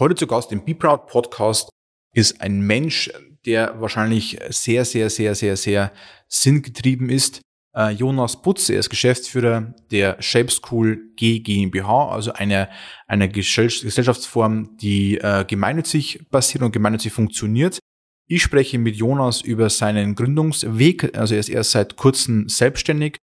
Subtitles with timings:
[0.00, 1.70] Heute zu Gast im Be Proud Podcast
[2.14, 3.10] ist ein Mensch,
[3.44, 5.92] der wahrscheinlich sehr, sehr, sehr, sehr, sehr
[6.28, 7.40] sinngetrieben ist.
[7.74, 12.68] Äh, Jonas Putz, er ist Geschäftsführer der Shape School G GmbH, also eine,
[13.08, 17.80] eine Gesellschaftsform, die äh, gemeinnützig basiert und gemeinnützig funktioniert.
[18.28, 23.16] Ich spreche mit Jonas über seinen Gründungsweg, also er ist erst seit kurzem selbstständig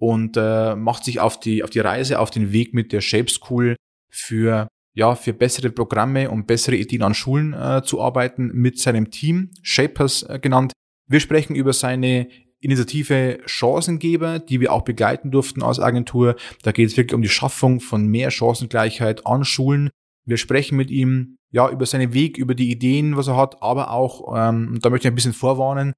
[0.00, 3.28] und äh, macht sich auf die, auf die Reise, auf den Weg mit der Shape
[3.28, 3.76] School
[4.10, 9.10] für ja, für bessere Programme und bessere Ideen an Schulen äh, zu arbeiten mit seinem
[9.10, 10.72] Team, Shapers äh, genannt.
[11.08, 12.28] Wir sprechen über seine
[12.60, 16.36] Initiative Chancengeber, die wir auch begleiten durften als Agentur.
[16.62, 19.90] Da geht es wirklich um die Schaffung von mehr Chancengleichheit an Schulen.
[20.24, 23.90] Wir sprechen mit ihm ja über seinen Weg, über die Ideen, was er hat, aber
[23.90, 25.92] auch, ähm, da möchte ich ein bisschen vorwarnen,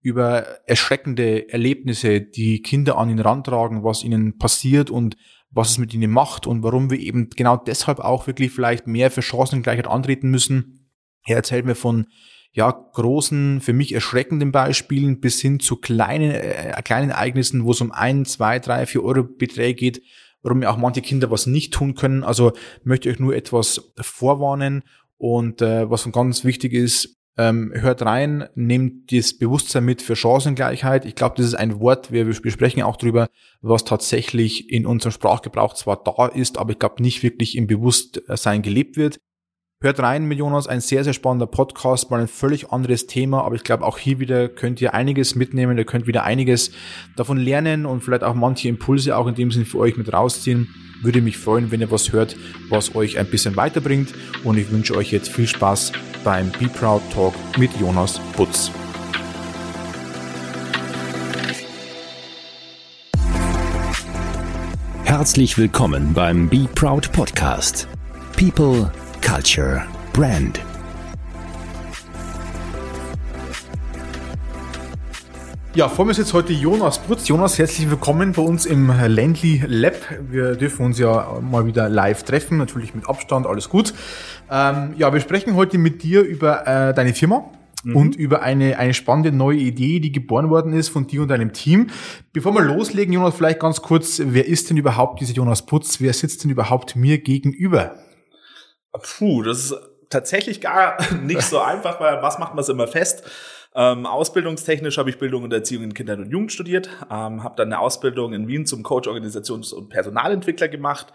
[0.00, 5.16] über erschreckende Erlebnisse, die Kinder an ihn rantragen, was ihnen passiert und
[5.54, 9.10] was es mit ihnen macht und warum wir eben genau deshalb auch wirklich vielleicht mehr
[9.10, 10.90] für Chancengleichheit antreten müssen.
[11.24, 12.06] Er erzählt mir von
[12.52, 17.80] ja, großen, für mich erschreckenden Beispielen bis hin zu kleinen, äh, kleinen Ereignissen, wo es
[17.80, 20.02] um ein, zwei, drei, vier Euro Beträge geht,
[20.42, 22.22] warum ja auch manche Kinder was nicht tun können.
[22.22, 22.52] Also
[22.84, 24.84] möchte ich euch nur etwas vorwarnen
[25.16, 31.04] und äh, was ganz wichtig ist, ähm, hört rein, nehmt das Bewusstsein mit für Chancengleichheit.
[31.04, 33.28] Ich glaube, das ist ein Wort, wir, wir sprechen auch drüber,
[33.60, 38.62] was tatsächlich in unserem Sprachgebrauch zwar da ist, aber ich glaube nicht wirklich im Bewusstsein
[38.62, 39.18] gelebt wird.
[39.80, 43.56] Hört rein mit Jonas, ein sehr, sehr spannender Podcast, mal ein völlig anderes Thema, aber
[43.56, 46.70] ich glaube auch hier wieder könnt ihr einiges mitnehmen, ihr könnt wieder einiges
[47.16, 50.74] davon lernen und vielleicht auch manche Impulse auch in dem Sinne für euch mit rausziehen.
[51.02, 52.34] Würde mich freuen, wenn ihr was hört,
[52.70, 55.92] was euch ein bisschen weiterbringt und ich wünsche euch jetzt viel Spaß
[56.24, 58.70] beim Be Proud Talk mit Jonas Butz.
[65.04, 67.86] Herzlich willkommen beim Be Proud Podcast.
[68.36, 68.90] People,
[69.22, 70.60] Culture, Brand.
[75.74, 77.26] Ja, vor mir sitzt heute Jonas Brutz.
[77.26, 79.96] Jonas, herzlich willkommen bei uns im Landly Lab.
[80.30, 83.92] Wir dürfen uns ja mal wieder live treffen, natürlich mit Abstand, alles gut.
[84.48, 87.50] Ähm, ja, wir sprechen heute mit dir über äh, deine Firma
[87.82, 87.96] mhm.
[87.96, 91.52] und über eine, eine spannende neue Idee, die geboren worden ist von dir und deinem
[91.52, 91.88] Team.
[92.32, 96.00] Bevor wir loslegen, Jonas, vielleicht ganz kurz, wer ist denn überhaupt dieser Jonas Putz?
[96.00, 97.96] Wer sitzt denn überhaupt mir gegenüber?
[98.92, 99.74] Puh, das ist
[100.08, 103.24] tatsächlich gar nicht so einfach, weil was macht man es immer fest?
[103.76, 107.72] Ähm, ausbildungstechnisch habe ich Bildung und Erziehung in Kindern und Jugend studiert, ähm, habe dann
[107.72, 111.12] eine Ausbildung in Wien zum Coach, Organisations- und Personalentwickler gemacht,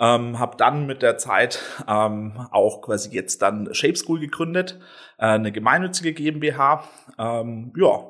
[0.00, 4.80] ähm, habe dann mit der Zeit ähm, auch quasi jetzt dann Shape School gegründet,
[5.18, 6.82] äh, eine gemeinnützige GmbH.
[7.18, 8.04] Ähm, ja,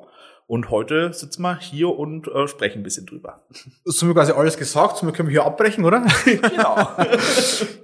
[0.47, 3.45] und heute sitzen wir hier und äh, sprechen ein bisschen drüber.
[3.85, 6.05] Das haben wir quasi alles gesagt, somit können wir hier abbrechen, oder?
[6.25, 6.89] genau.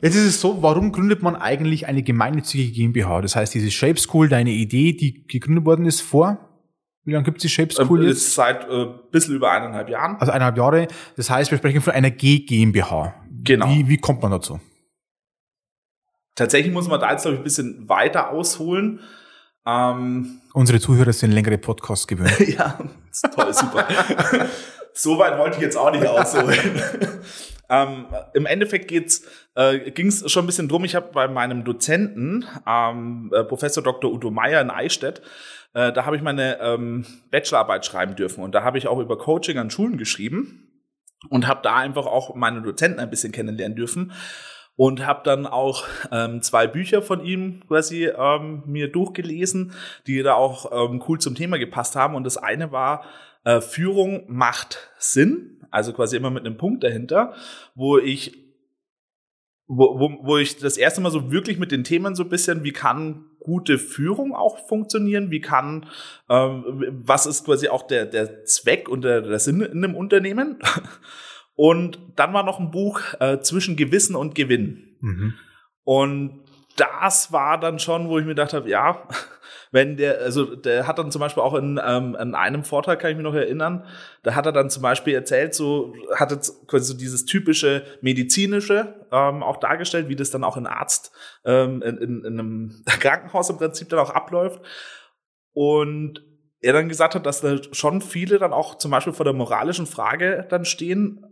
[0.01, 3.21] Jetzt ist es so, warum gründet man eigentlich eine gemeinnützige GmbH?
[3.21, 6.49] Das heißt, diese Shape School, deine Idee, die gegründet worden ist vor
[7.09, 8.35] wie lange gibt es die Shape School ähm, jetzt?
[8.35, 10.17] Seit äh, bisschen über eineinhalb Jahren.
[10.19, 10.87] Also eineinhalb Jahre.
[11.15, 13.15] Das heißt, wir sprechen von einer G GmbH.
[13.43, 13.67] Genau.
[13.67, 14.59] Wie, wie kommt man dazu?
[16.35, 18.99] Tatsächlich muss man da jetzt, glaube ich, ein bisschen weiter ausholen.
[19.65, 22.39] Ähm, Unsere Zuhörer sind längere Podcasts gewöhnt.
[22.47, 22.79] ja,
[23.35, 23.87] toll, super.
[24.93, 26.81] so weit wollte ich jetzt auch nicht ausholen.
[27.69, 29.23] ähm, Im Endeffekt geht's,
[29.55, 30.83] äh, ging es schon ein bisschen drum.
[30.85, 34.11] Ich habe bei meinem Dozenten, ähm, äh, Professor Dr.
[34.11, 35.21] Udo Meyer in Eichstätt,
[35.73, 39.17] äh, da habe ich meine ähm, Bachelorarbeit schreiben dürfen und da habe ich auch über
[39.19, 40.67] Coaching an Schulen geschrieben
[41.29, 44.13] und habe da einfach auch meine Dozenten ein bisschen kennenlernen dürfen
[44.79, 49.73] und habe dann auch ähm, zwei Bücher von ihm quasi ähm, mir durchgelesen,
[50.07, 52.15] die da auch ähm, cool zum Thema gepasst haben.
[52.15, 53.03] Und das eine war
[53.43, 57.33] äh, Führung macht Sinn, also quasi immer mit einem Punkt dahinter,
[57.75, 58.37] wo ich
[59.67, 62.63] wo, wo, wo ich das erste Mal so wirklich mit den Themen so ein bisschen,
[62.63, 65.87] wie kann gute Führung auch funktionieren, wie kann,
[66.29, 70.59] ähm, was ist quasi auch der, der Zweck und der, der Sinn in einem Unternehmen
[71.59, 74.95] und dann war noch ein Buch äh, zwischen Gewissen und Gewinn.
[75.01, 75.33] Mhm.
[75.83, 76.45] Und
[76.77, 79.05] das war dann schon, wo ich mir gedacht habe, ja,
[79.73, 83.11] wenn der, also der hat dann zum Beispiel auch in, ähm, in einem Vortrag, kann
[83.11, 83.83] ich mich noch erinnern,
[84.23, 88.95] da hat er dann zum Beispiel erzählt, so hat jetzt quasi so dieses typische medizinische
[89.11, 91.11] ähm, auch dargestellt, wie das dann auch ein Arzt
[91.43, 94.61] ähm, in, in, in einem Krankenhaus im Prinzip dann auch abläuft.
[95.51, 96.23] Und
[96.61, 99.87] er dann gesagt hat, dass da schon viele dann auch zum Beispiel vor der moralischen
[99.87, 101.25] Frage dann stehen,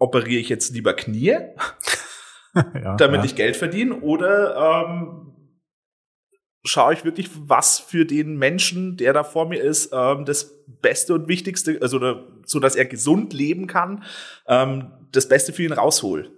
[0.00, 1.28] operiere ich jetzt lieber Knie,
[2.54, 3.24] ja, damit ja.
[3.24, 5.30] ich Geld verdiene, oder ähm,
[6.64, 11.14] schaue ich wirklich, was für den Menschen, der da vor mir ist, ähm, das Beste
[11.14, 12.00] und Wichtigste, also
[12.44, 14.02] so dass er gesund leben kann,
[14.48, 16.30] ähm, das Beste für ihn raushol.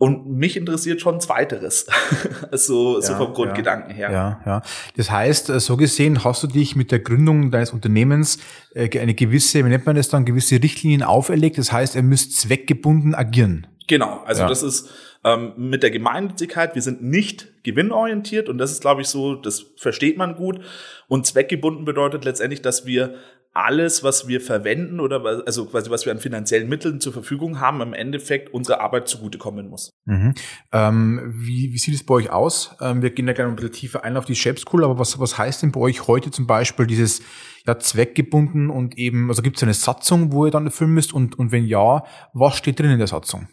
[0.00, 1.84] Und mich interessiert schon Zweiteres.
[2.52, 4.10] so, ja, so vom Grundgedanken ja, her.
[4.10, 4.62] Ja, ja.
[4.96, 8.38] Das heißt, äh, so gesehen hast du dich mit der Gründung deines Unternehmens
[8.74, 11.58] äh, eine gewisse, wie nennt man das dann, gewisse Richtlinien auferlegt.
[11.58, 13.66] Das heißt, ihr müsst zweckgebunden agieren.
[13.88, 14.22] Genau.
[14.24, 14.48] Also ja.
[14.48, 14.88] das ist
[15.22, 16.74] ähm, mit der Gemeinnützigkeit.
[16.74, 20.60] Wir sind nicht gewinnorientiert und das ist, glaube ich, so, das versteht man gut.
[21.08, 23.16] Und zweckgebunden bedeutet letztendlich, dass wir
[23.52, 27.80] alles, was wir verwenden oder also quasi was wir an finanziellen Mitteln zur Verfügung haben,
[27.80, 29.90] im Endeffekt unsere Arbeit zugutekommen muss.
[30.04, 30.34] Mhm.
[30.72, 32.76] Ähm, wie, wie sieht es bei euch aus?
[32.80, 35.18] Ähm, wir gehen da gleich ein bisschen tiefer ein auf die Shape School, aber was,
[35.18, 37.22] was heißt denn bei euch heute zum Beispiel dieses
[37.66, 41.36] ja, zweckgebunden und eben, also gibt es eine Satzung, wo ihr dann erfüllen müsst und,
[41.38, 43.48] und wenn ja, was steht drin in der Satzung?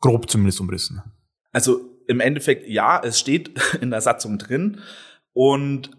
[0.00, 1.02] Grob zumindest umrissen.
[1.52, 4.80] Also im Endeffekt ja, es steht in der Satzung drin
[5.32, 5.90] und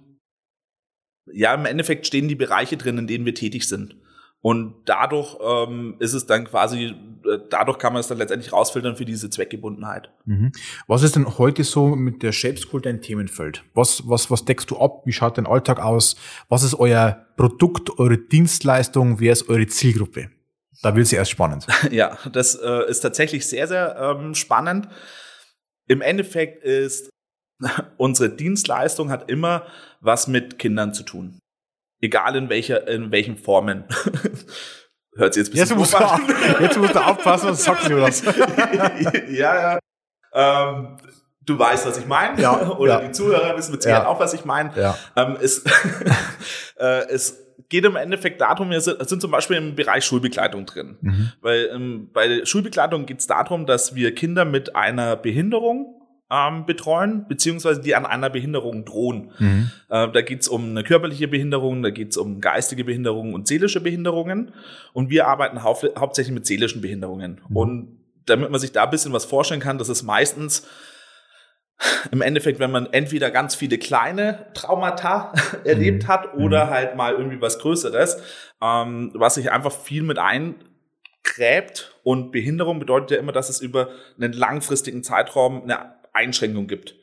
[1.34, 3.96] ja, im Endeffekt stehen die Bereiche drin, in denen wir tätig sind.
[4.42, 6.96] Und dadurch ähm, ist es dann quasi,
[7.26, 10.12] äh, dadurch kann man es dann letztendlich rausfiltern für diese Zweckgebundenheit.
[10.26, 10.54] Mhm.
[10.88, 13.66] Was ist denn heute so mit der Shape School dein Themenfeld?
[13.74, 15.02] Was, was, was deckst du ab?
[15.06, 16.16] Wie schaut dein Alltag aus?
[16.48, 19.20] Was ist euer Produkt, eure Dienstleistung?
[19.20, 20.30] Wer ist eure Zielgruppe?
[20.82, 21.68] Da wird es erst spannend.
[21.92, 24.88] Ja, das äh, ist tatsächlich sehr, sehr ähm, spannend.
[25.88, 27.10] Im Endeffekt ist
[27.98, 29.66] unsere Dienstleistung hat immer
[30.02, 31.40] was mit Kindern zu tun.
[32.02, 33.84] Egal in welcher, in welchen Formen.
[35.16, 37.98] Hört sich jetzt ein bisschen jetzt musst, du, jetzt musst du aufpassen, was sagst du
[37.98, 38.24] das.
[39.30, 39.80] ja, ja.
[40.34, 40.98] Ähm,
[41.46, 42.40] du weißt, was ich meine.
[42.42, 43.08] Ja, Oder ja.
[43.08, 44.10] die Zuhörer wissen mit Sicherheit ja.
[44.10, 44.72] auch, was ich meine.
[44.80, 44.98] Ja.
[45.16, 45.66] Ähm, es,
[46.78, 50.98] äh, es geht im Endeffekt darum, wir sind, sind zum Beispiel im Bereich Schulbegleitung drin.
[51.02, 51.32] Mhm.
[51.42, 55.99] Weil ähm, bei der Schulbegleitung geht es darum, dass wir Kinder mit einer Behinderung
[56.32, 59.32] ähm, betreuen, beziehungsweise die an einer Behinderung drohen.
[59.40, 59.72] Mhm.
[59.90, 64.54] Äh, da geht's um eine körperliche Behinderung, da geht's um geistige Behinderungen und seelische Behinderungen.
[64.94, 67.42] Und wir arbeiten hau hauptsächlich mit seelischen Behinderungen.
[67.50, 67.58] Mhm.
[67.58, 70.68] Und damit man sich da ein bisschen was vorstellen kann, das ist meistens
[72.12, 75.34] im Endeffekt, wenn man entweder ganz viele kleine Traumata
[75.64, 76.08] erlebt mhm.
[76.08, 76.70] hat oder mhm.
[76.70, 78.22] halt mal irgendwie was Größeres,
[78.62, 81.96] ähm, was sich einfach viel mit eingräbt.
[82.04, 86.96] Und Behinderung bedeutet ja immer, dass es über einen langfristigen Zeitraum eine Einschränkung gibt.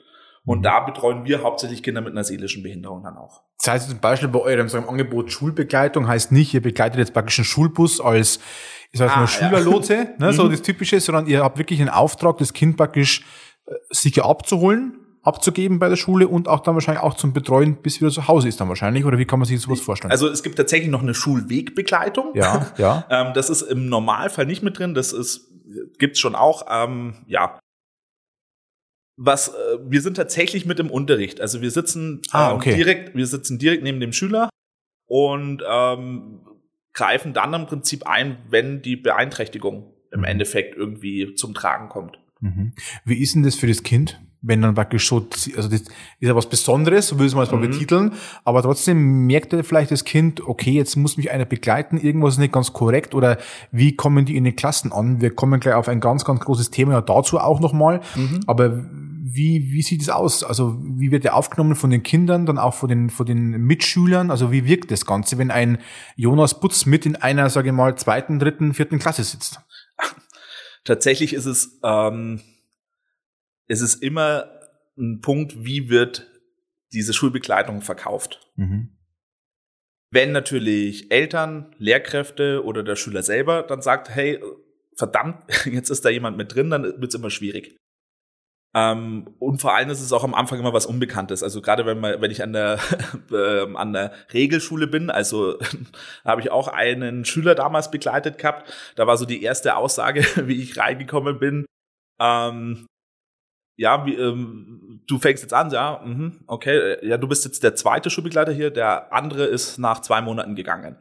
[0.45, 0.63] Und mhm.
[0.63, 3.43] da betreuen wir hauptsächlich Kinder mit einer seelischen Behinderung dann auch.
[3.59, 7.39] Das heißt zum Beispiel bei eurem so Angebot Schulbegleitung heißt nicht, ihr begleitet jetzt praktisch
[7.39, 8.39] einen Schulbus als
[8.93, 10.07] ich sag ah, mal Schülerlotse, ja.
[10.19, 10.51] ne, so mhm.
[10.53, 13.25] das Typische, sondern ihr habt wirklich einen Auftrag, das Kind praktisch
[13.67, 18.01] äh, sicher abzuholen, abzugeben bei der Schule und auch dann wahrscheinlich auch zum Betreuen, bis
[18.01, 19.05] wieder zu Hause ist dann wahrscheinlich.
[19.05, 20.13] Oder wie kann man sich sowas vorstellen?
[20.13, 22.35] Also es gibt tatsächlich noch eine Schulwegbegleitung.
[22.35, 23.05] Ja, ja.
[23.11, 24.95] ähm, das ist im Normalfall nicht mit drin.
[24.95, 25.51] Das ist
[25.99, 26.67] gibt's schon auch.
[26.71, 27.59] Ähm, ja,
[29.17, 31.41] was äh, wir sind tatsächlich mit im Unterricht.
[31.41, 32.75] Also wir sitzen ah, ähm, okay.
[32.75, 34.49] direkt, wir sitzen direkt neben dem Schüler
[35.07, 36.41] und ähm,
[36.93, 40.27] greifen dann im Prinzip ein, wenn die Beeinträchtigung im mhm.
[40.27, 42.19] Endeffekt irgendwie zum Tragen kommt.
[42.41, 42.73] Mhm.
[43.05, 44.21] Wie ist denn das für das Kind?
[44.47, 45.27] wenn dann praktisch so,
[45.57, 45.91] also das ist
[46.21, 47.63] ja was Besonderes, so würde ich es mal mhm.
[47.63, 48.13] betiteln,
[48.45, 52.39] aber trotzdem merkt er vielleicht das Kind, okay, jetzt muss mich einer begleiten, irgendwas ist
[52.39, 53.39] nicht ganz korrekt oder
[53.73, 55.21] wie kommen die in den Klassen an?
[55.21, 58.41] Wir kommen gleich auf ein ganz, ganz großes Thema ja, dazu auch nochmal, mhm.
[58.47, 58.85] aber
[59.29, 60.45] wie, wie sieht es aus?
[60.45, 64.31] Also wie wird er aufgenommen von den Kindern, dann auch von den, von den Mitschülern?
[64.31, 65.79] Also wie wirkt das Ganze, wenn ein
[66.15, 69.61] Jonas Butz mit in einer, sage ich mal, zweiten, dritten, vierten Klasse sitzt?
[70.85, 72.41] Tatsächlich ist es, ähm,
[73.67, 74.49] es ist immer
[74.97, 76.29] ein Punkt, wie wird
[76.93, 78.49] diese Schulbegleitung verkauft.
[78.55, 78.91] Mhm.
[80.11, 84.41] Wenn natürlich Eltern, Lehrkräfte oder der Schüler selber dann sagt, hey,
[84.97, 87.77] verdammt, jetzt ist da jemand mit drin, dann wird es immer schwierig.
[88.75, 91.43] Ähm, und vor allem ist es auch am Anfang immer was Unbekanntes.
[91.43, 92.79] Also gerade wenn man, wenn ich an der
[93.33, 95.59] äh, an der Regelschule bin, also
[96.25, 98.71] habe ich auch einen Schüler damals begleitet gehabt.
[98.97, 101.65] Da war so die erste Aussage, wie ich reingekommen bin.
[102.21, 102.87] Ähm,
[103.79, 107.75] ja, wie, ähm, du fängst jetzt an, ja, mhm, okay, ja, du bist jetzt der
[107.77, 110.97] zweite Schulbegleiter hier, der andere ist nach zwei Monaten gegangen.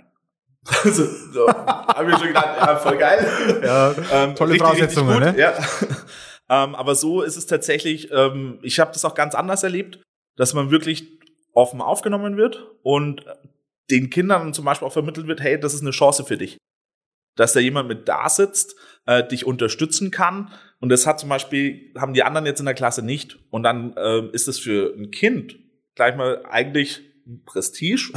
[0.83, 3.25] also, so, hab ich schon gedacht, ja, voll geil.
[3.63, 5.41] Ja, ähm, tolle richtig, Voraussetzungen, richtig ne?
[5.41, 5.53] Ja.
[6.49, 9.99] Ähm, aber so ist es tatsächlich, ähm, ich habe das auch ganz anders erlebt,
[10.35, 11.19] dass man wirklich
[11.53, 13.25] offen aufgenommen wird und
[13.89, 16.57] den Kindern zum Beispiel auch vermittelt wird, hey, das ist eine Chance für dich.
[17.35, 18.75] Dass da jemand mit da sitzt,
[19.05, 20.51] äh, dich unterstützen kann.
[20.79, 23.39] Und das hat zum Beispiel, haben die anderen jetzt in der Klasse nicht.
[23.49, 25.57] Und dann äh, ist es für ein Kind
[25.95, 27.01] gleich mal eigentlich
[27.45, 28.11] Prestige.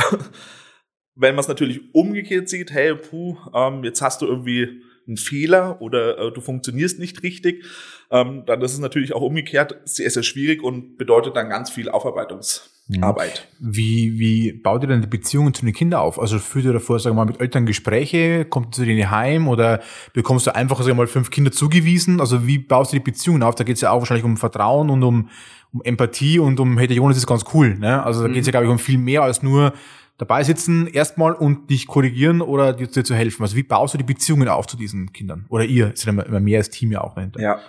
[1.15, 5.81] Wenn man es natürlich umgekehrt sieht, hey, puh, ähm, jetzt hast du irgendwie ein Fehler
[5.81, 7.65] oder äh, du funktionierst nicht richtig,
[8.11, 11.89] ähm, dann ist es natürlich auch umgekehrt sehr, sehr schwierig und bedeutet dann ganz viel
[11.89, 13.49] Aufarbeitungsarbeit.
[13.59, 16.21] Wie, wie baut ihr denn die Beziehungen zu den Kindern auf?
[16.21, 19.49] Also führt ihr davor, sagen wir mal, mit Eltern Gespräche, kommt ihr zu denen heim
[19.49, 19.81] oder
[20.13, 22.21] bekommst du einfach, sagen wir mal, fünf Kinder zugewiesen?
[22.21, 23.55] Also wie baust du die Beziehungen auf?
[23.55, 25.29] Da geht es ja auch wahrscheinlich um Vertrauen und um,
[25.73, 27.79] um Empathie und um, hey, der Jonas ist ganz cool.
[27.79, 28.03] Ne?
[28.03, 28.33] Also da mhm.
[28.33, 29.75] geht es ja, glaube ich, um viel mehr als nur
[30.19, 33.43] dabei sitzen erstmal und dich korrigieren oder dir, dir zu helfen.
[33.43, 35.47] Also wie baust du die Beziehungen auf zu diesen Kindern?
[35.49, 37.41] Oder ihr, ist ja immer mehr als Team ja auch dahinter.
[37.41, 37.61] Ja,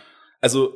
[0.42, 0.74] also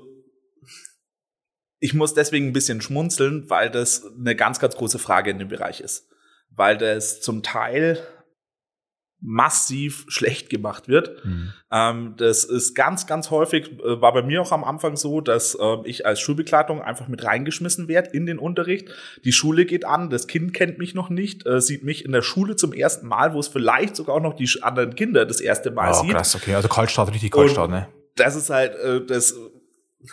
[1.80, 5.50] ich muss deswegen ein bisschen schmunzeln, weil das eine ganz, ganz große Frage in dem
[5.50, 6.08] Bereich ist.
[6.50, 8.00] Weil das zum Teil
[9.26, 11.24] massiv schlecht gemacht wird.
[11.24, 11.54] Mhm.
[11.72, 15.56] Ähm, das ist ganz, ganz häufig, äh, war bei mir auch am Anfang so, dass
[15.56, 18.90] äh, ich als Schulbegleitung einfach mit reingeschmissen werde in den Unterricht.
[19.24, 22.22] Die Schule geht an, das Kind kennt mich noch nicht, äh, sieht mich in der
[22.22, 25.72] Schule zum ersten Mal, wo es vielleicht sogar auch noch die anderen Kinder das erste
[25.72, 26.12] Mal oh, sieht.
[26.12, 27.88] Krass, okay, also Kaltstart, richtig Kaltstart, ne?
[28.16, 29.36] Das ist halt, äh, das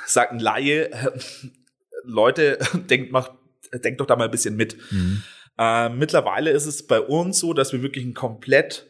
[0.07, 0.89] sagt ein Laie,
[2.05, 2.59] Leute,
[2.91, 3.33] denkt, macht,
[3.73, 4.77] denkt doch da mal ein bisschen mit.
[4.93, 5.25] Mhm.
[5.59, 8.90] Äh, mittlerweile ist es bei uns so, dass wir wirklich ein komplett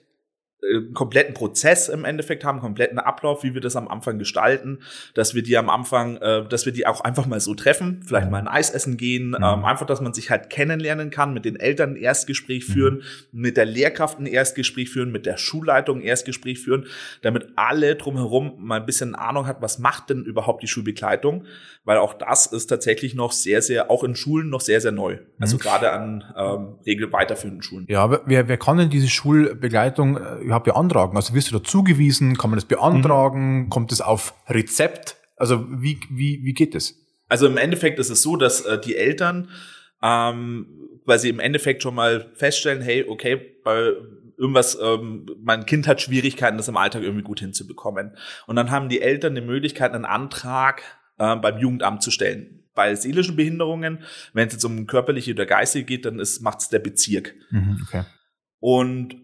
[0.70, 4.78] einen kompletten Prozess im Endeffekt haben, einen kompletten Ablauf, wie wir das am Anfang gestalten,
[5.14, 8.26] dass wir die am Anfang, äh, dass wir die auch einfach mal so treffen, vielleicht
[8.26, 8.32] mhm.
[8.32, 9.36] mal ein Eis essen gehen, mhm.
[9.36, 12.72] ähm, einfach, dass man sich halt kennenlernen kann, mit den Eltern ein Erstgespräch mhm.
[12.72, 16.86] führen, mit der Lehrkraft ein Erstgespräch führen, mit der Schulleitung ein Erstgespräch führen,
[17.22, 21.44] damit alle drumherum mal ein bisschen Ahnung hat, was macht denn überhaupt die Schulbegleitung,
[21.84, 25.18] weil auch das ist tatsächlich noch sehr, sehr, auch in Schulen noch sehr, sehr neu.
[25.38, 25.60] Also mhm.
[25.60, 27.86] gerade an ähm, regel weiterführenden Schulen.
[27.88, 31.16] Ja, wer, wer kann denn diese Schulbegleitung äh, überhaupt beantragen?
[31.16, 32.36] Also wirst du da zugewiesen?
[32.36, 33.62] Kann man das beantragen?
[33.62, 33.70] Mhm.
[33.70, 35.16] Kommt es auf Rezept?
[35.36, 36.96] Also wie, wie, wie geht das?
[37.28, 39.48] Also im Endeffekt ist es so, dass äh, die Eltern,
[40.02, 40.66] ähm,
[41.06, 43.92] weil sie im Endeffekt schon mal feststellen, hey, okay, bei
[44.36, 48.16] irgendwas, ähm, mein Kind hat Schwierigkeiten, das im Alltag irgendwie gut hinzubekommen.
[48.46, 50.82] Und dann haben die Eltern die Möglichkeit, einen Antrag
[51.20, 52.64] äh, beim Jugendamt zu stellen.
[52.74, 56.78] Bei seelischen Behinderungen, wenn es jetzt um körperliche oder geistige geht, dann macht es der
[56.78, 57.34] Bezirk.
[57.50, 58.04] Mhm, okay.
[58.58, 59.16] Und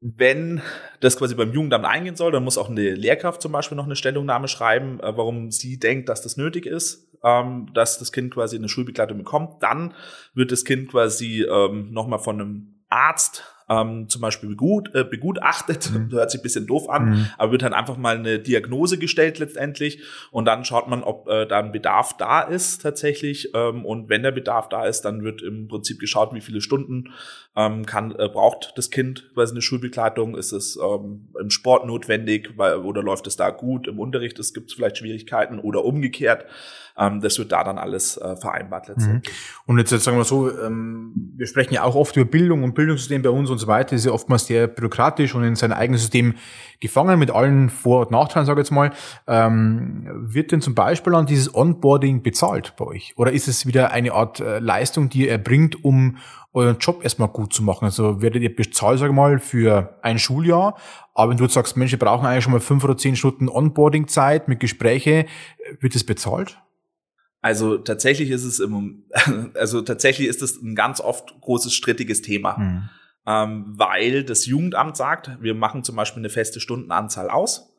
[0.00, 0.62] wenn
[1.00, 3.96] das quasi beim Jugendamt eingehen soll, dann muss auch eine Lehrkraft zum Beispiel noch eine
[3.96, 8.56] Stellungnahme schreiben, äh, warum sie denkt, dass das nötig ist, ähm, dass das Kind quasi
[8.56, 9.62] eine Schulbegleitung bekommt.
[9.62, 9.94] Dann
[10.34, 15.90] wird das Kind quasi ähm, nochmal von einem Arzt ähm, zum Beispiel begut, äh, begutachtet,
[15.92, 16.10] mhm.
[16.12, 17.26] hört sich ein bisschen doof an, mhm.
[17.36, 21.46] aber wird dann einfach mal eine Diagnose gestellt letztendlich und dann schaut man, ob äh,
[21.46, 25.42] da ein Bedarf da ist tatsächlich ähm, und wenn der Bedarf da ist, dann wird
[25.42, 27.12] im Prinzip geschaut, wie viele Stunden
[27.56, 32.52] ähm, kann, äh, braucht das Kind quasi eine Schulbegleitung, ist es ähm, im Sport notwendig
[32.56, 36.44] weil, oder läuft es da gut, im Unterricht es gibt vielleicht Schwierigkeiten oder umgekehrt.
[36.98, 39.32] Ähm, das wird da dann alles äh, vereinbart letztendlich.
[39.32, 39.62] Mhm.
[39.66, 42.74] Und jetzt, jetzt sagen wir so, ähm, wir sprechen ja auch oft über Bildung und
[42.74, 46.00] Bildungssystem bei uns und so weiter, ist ja oftmals sehr bürokratisch und in sein eigenes
[46.02, 46.34] System
[46.80, 48.90] gefangen mit allen Vor- und Nachteilen, sage ich jetzt mal.
[49.26, 53.14] Ähm, wird denn zum Beispiel an dieses Onboarding bezahlt bei euch?
[53.16, 56.16] Oder ist es wieder eine Art äh, Leistung, die ihr erbringt, um
[56.52, 57.84] euren Job erstmal gut zu machen?
[57.84, 60.76] Also werdet ihr bezahlt, sage ich mal, für ein Schuljahr,
[61.14, 64.48] aber wenn du sagst, Mensch, wir brauchen eigentlich schon mal fünf oder zehn Stunden Onboarding-Zeit
[64.48, 65.26] mit Gespräche,
[65.80, 66.58] wird das bezahlt?
[67.40, 69.04] Also tatsächlich ist es im,
[69.54, 72.88] also tatsächlich ist es ein ganz oft großes strittiges Thema, mhm.
[73.26, 77.74] ähm, weil das Jugendamt sagt, wir machen zum Beispiel eine feste Stundenanzahl aus.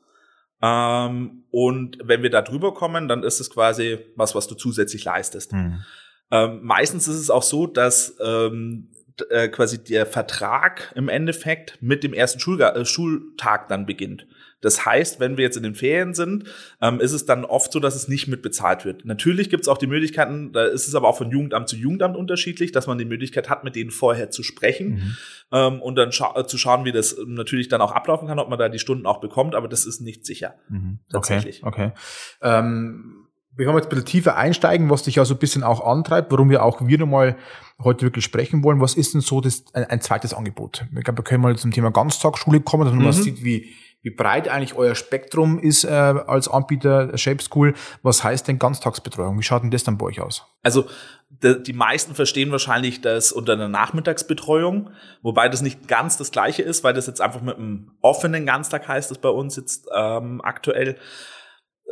[0.62, 5.04] Ähm, und wenn wir da drüber kommen, dann ist es quasi was, was du zusätzlich
[5.04, 5.54] leistest.
[5.54, 5.84] Mhm.
[6.32, 8.90] Ähm, meistens ist es auch so, dass ähm,
[9.30, 14.26] äh, quasi der Vertrag im Endeffekt mit dem ersten Schulga äh, Schultag dann beginnt.
[14.62, 16.46] Das heißt, wenn wir jetzt in den Ferien sind,
[16.82, 19.06] ähm, ist es dann oft so, dass es nicht mit bezahlt wird.
[19.06, 22.18] Natürlich gibt es auch die Möglichkeiten, da ist es aber auch von Jugendamt zu Jugendamt
[22.18, 25.18] unterschiedlich, dass man die Möglichkeit hat, mit denen vorher zu sprechen mhm.
[25.54, 28.50] ähm, und dann scha äh, zu schauen, wie das natürlich dann auch ablaufen kann, ob
[28.50, 30.56] man da die Stunden auch bekommt, aber das ist nicht sicher.
[30.68, 31.00] Mhm.
[31.10, 31.64] Tatsächlich.
[31.64, 31.92] Okay.
[31.92, 32.00] okay.
[32.42, 33.19] Ähm
[33.60, 36.32] wir haben jetzt ein bisschen tiefer einsteigen, was dich ja so ein bisschen auch antreibt,
[36.32, 37.36] warum wir auch wir nochmal
[37.84, 38.80] heute wirklich sprechen wollen.
[38.80, 40.86] Was ist denn so das, ein, ein zweites Angebot?
[40.96, 43.12] Ich glaube, wir können mal zum Thema Ganztagsschule kommen, dass man mhm.
[43.12, 47.74] sieht, wie, wie breit eigentlich euer Spektrum ist äh, als Anbieter Shape School.
[48.02, 49.38] Was heißt denn Ganztagsbetreuung?
[49.38, 50.46] Wie schaut denn das dann bei euch aus?
[50.64, 50.86] Also
[51.30, 54.90] die, die meisten verstehen wahrscheinlich das unter einer Nachmittagsbetreuung,
[55.22, 58.88] wobei das nicht ganz das gleiche ist, weil das jetzt einfach mit einem offenen Ganztag
[58.88, 60.96] heißt, das bei uns jetzt ähm, aktuell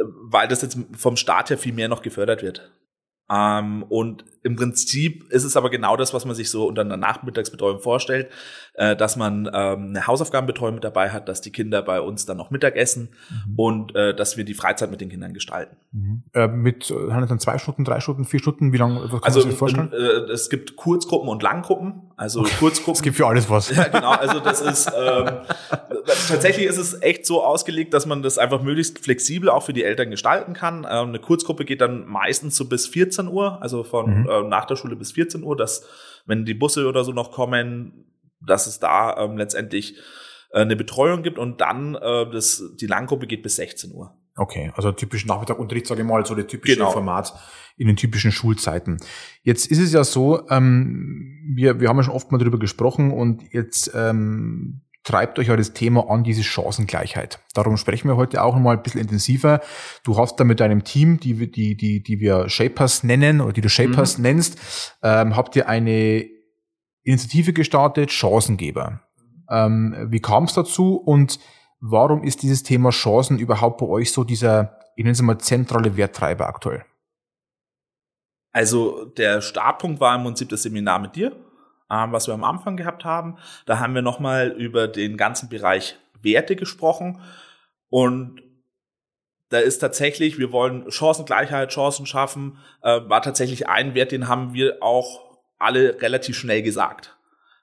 [0.04, 2.72] weil das jetzt vom Staat her viel mehr noch gefördert wird.
[3.30, 6.96] Ähm, und im Prinzip ist es aber genau das, was man sich so unter einer
[6.96, 8.30] Nachmittagsbetreuung vorstellt,
[8.75, 12.38] äh, dass man ähm, eine Hausaufgabenbetreuung mit dabei hat, dass die Kinder bei uns dann
[12.38, 13.54] noch Mittag essen mhm.
[13.60, 15.75] und äh, dass wir die Freizeit mit den Kindern gestalten.
[15.92, 16.24] Mhm.
[16.34, 19.12] Äh, mit äh, haben dann zwei Stunden, drei Stunden, vier Stunden, wie lange?
[19.12, 19.92] Was also vorstellen?
[19.92, 22.04] Äh, es gibt Kurzgruppen und Langgruppen.
[22.16, 22.54] Also okay.
[22.58, 22.94] Kurzgruppen.
[22.94, 23.68] es gibt für alles was.
[23.77, 24.12] Ja, genau.
[24.12, 25.30] Also das ist ähm,
[26.30, 29.84] tatsächlich ist es echt so ausgelegt, dass man das einfach möglichst flexibel auch für die
[29.84, 30.88] Eltern gestalten kann.
[30.89, 34.30] Ähm, eine Kurzgruppe geht dann meistens so bis 14 Uhr, also von mhm.
[34.39, 35.88] Äh, nach der Schule bis 14 Uhr, dass
[36.25, 38.06] wenn die Busse oder so noch kommen,
[38.41, 39.98] dass es da ähm, letztendlich
[40.51, 44.13] äh, eine Betreuung gibt und dann äh, das, die Langgruppe geht bis 16 Uhr.
[44.36, 46.91] Okay, also typisch Nachmittagunterricht, sage ich mal, so der typische genau.
[46.91, 47.34] Format
[47.75, 48.98] in den typischen Schulzeiten.
[49.41, 53.12] Jetzt ist es ja so, ähm, wir, wir haben ja schon oft mal darüber gesprochen
[53.12, 57.39] und jetzt ähm, treibt euch ja das Thema an, diese Chancengleichheit.
[57.53, 59.61] Darum sprechen wir heute auch mal ein bisschen intensiver.
[60.03, 63.61] Du hast da mit deinem Team, die, die, die, die wir Shapers nennen oder die
[63.61, 64.23] du Shapers mhm.
[64.23, 66.25] nennst, ähm, habt ihr eine
[67.03, 68.99] Initiative gestartet, Chancengeber.
[69.49, 71.39] Ähm, wie kam es dazu und
[71.79, 75.95] warum ist dieses Thema Chancen überhaupt bei euch so dieser, ich nenne es mal, zentrale
[75.95, 76.83] Werttreiber aktuell?
[78.51, 81.47] Also der Startpunkt war im Prinzip das Seminar mit dir
[81.91, 83.38] ähm, was wir am Anfang gehabt haben.
[83.65, 87.22] Da haben wir nochmal über den ganzen Bereich Werte gesprochen
[87.89, 88.41] und
[89.50, 94.53] da ist tatsächlich, wir wollen Chancengleichheit, Chancen schaffen, äh, war tatsächlich ein Wert, den haben
[94.53, 97.15] wir auch alle relativ schnell gesagt.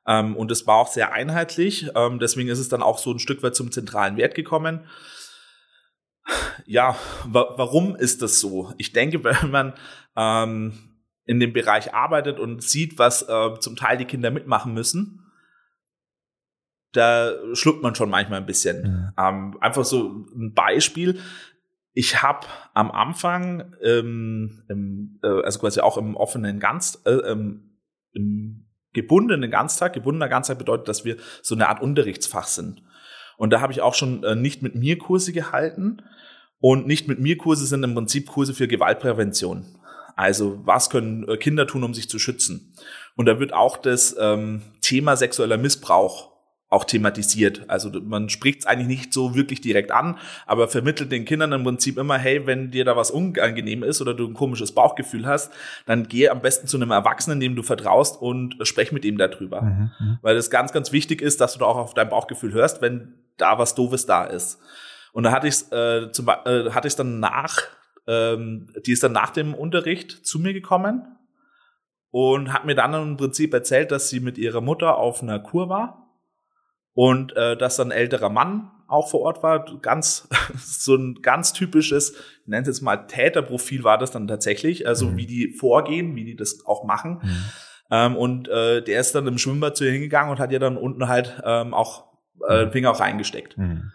[0.06, 3.18] Ähm, und es war auch sehr einheitlich, ähm, deswegen ist es dann auch so ein
[3.18, 4.86] Stück weit zum zentralen Wert gekommen.
[6.64, 8.72] Ja, wa warum ist das so?
[8.78, 9.74] Ich denke, wenn man
[10.16, 10.93] ähm,
[11.24, 15.20] in dem Bereich arbeitet und sieht, was äh, zum Teil die Kinder mitmachen müssen,
[16.92, 18.82] da schluckt man schon manchmal ein bisschen.
[18.82, 19.12] Mhm.
[19.18, 21.18] Ähm, einfach so ein Beispiel.
[21.92, 27.78] Ich habe am Anfang, ähm, im, äh, also quasi auch im offenen Ganz, äh, ähm,
[28.12, 32.82] im gebundenen Ganztag, gebundener Ganztag bedeutet, dass wir so eine Art Unterrichtsfach sind.
[33.36, 36.02] Und da habe ich auch schon äh, nicht mit mir Kurse gehalten.
[36.60, 39.66] Und nicht mit mir Kurse sind im Prinzip Kurse für Gewaltprävention.
[40.16, 42.74] Also was können äh, Kinder tun, um sich zu schützen?
[43.16, 46.34] Und da wird auch das ähm, Thema sexueller Missbrauch
[46.74, 47.62] auch thematisiert.
[47.68, 51.62] Also man spricht es eigentlich nicht so wirklich direkt an, aber vermittelt den Kindern im
[51.62, 55.52] Prinzip immer, hey, wenn dir da was unangenehm ist oder du ein komisches Bauchgefühl hast,
[55.86, 59.62] dann geh am besten zu einem Erwachsenen, dem du vertraust und sprech mit ihm darüber.
[59.62, 60.18] Mhm, mhm.
[60.20, 63.14] Weil es ganz, ganz wichtig ist, dass du da auch auf dein Bauchgefühl hörst, wenn
[63.36, 64.58] da was Doofes da ist.
[65.12, 67.62] Und da hatte ich es äh, zum, äh, hatte ich dann nach
[68.06, 71.06] ähm, die ist dann nach dem Unterricht zu mir gekommen
[72.10, 75.68] und hat mir dann im Prinzip erzählt, dass sie mit ihrer Mutter auf einer Kur
[75.68, 76.10] war
[76.92, 79.64] und äh, dass dann ein älterer Mann auch vor Ort war.
[79.80, 84.86] Ganz so ein ganz typisches, ich nenne es jetzt mal Täterprofil war das dann tatsächlich,
[84.86, 85.16] also mhm.
[85.16, 87.20] wie die vorgehen, wie die das auch machen.
[87.22, 87.44] Mhm.
[87.90, 90.76] Ähm, und äh, der ist dann im Schwimmbad zu ihr hingegangen und hat ihr dann
[90.76, 92.04] unten halt ähm, auch
[92.48, 92.72] äh, mhm.
[92.72, 93.58] Finger auch reingesteckt.
[93.58, 93.92] Mhm.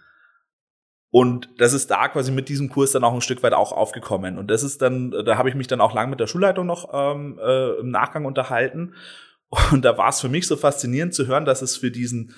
[1.11, 4.37] Und das ist da quasi mit diesem Kurs dann auch ein Stück weit auch aufgekommen.
[4.37, 6.89] Und das ist dann, da habe ich mich dann auch lang mit der Schulleitung noch
[6.93, 8.93] ähm, äh, im Nachgang unterhalten.
[9.71, 12.35] Und da war es für mich so faszinierend zu hören, dass es für diesen,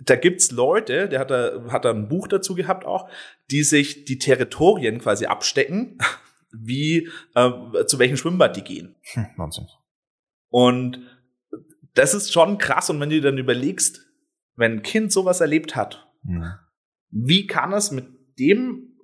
[0.00, 3.08] da gibt's Leute, der hat da, hat da ein Buch dazu gehabt auch,
[3.50, 5.98] die sich die Territorien quasi abstecken,
[6.52, 8.94] wie äh, zu welchem Schwimmbad die gehen.
[9.14, 9.66] Hm, Wahnsinn.
[10.48, 11.00] Und
[11.94, 12.88] das ist schon krass.
[12.88, 14.06] Und wenn du dir dann überlegst,
[14.54, 16.60] wenn ein Kind sowas erlebt hat, ja
[17.10, 18.06] wie kann es mit
[18.38, 18.96] dem,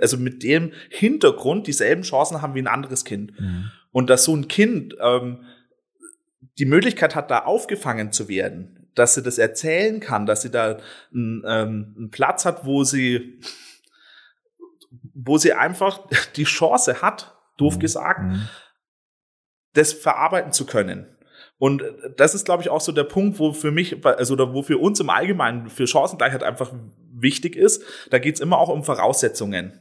[0.00, 3.38] also mit dem Hintergrund dieselben Chancen haben wie ein anderes Kind?
[3.38, 3.70] Mhm.
[3.90, 5.44] Und dass so ein Kind ähm,
[6.58, 10.78] die Möglichkeit hat, da aufgefangen zu werden, dass sie das erzählen kann, dass sie da
[11.12, 13.40] einen, ähm, einen Platz hat, wo sie,
[15.14, 16.00] wo sie einfach
[16.36, 17.80] die Chance hat, doof mhm.
[17.80, 18.48] gesagt, mhm.
[19.74, 21.06] das verarbeiten zu können.
[21.58, 21.84] Und
[22.16, 24.98] das ist, glaube ich, auch so der Punkt, wo für mich, also wo für uns
[24.98, 26.72] im Allgemeinen für Chancengleichheit einfach
[27.22, 27.82] wichtig ist.
[28.10, 29.72] Da geht es immer auch um Voraussetzungen.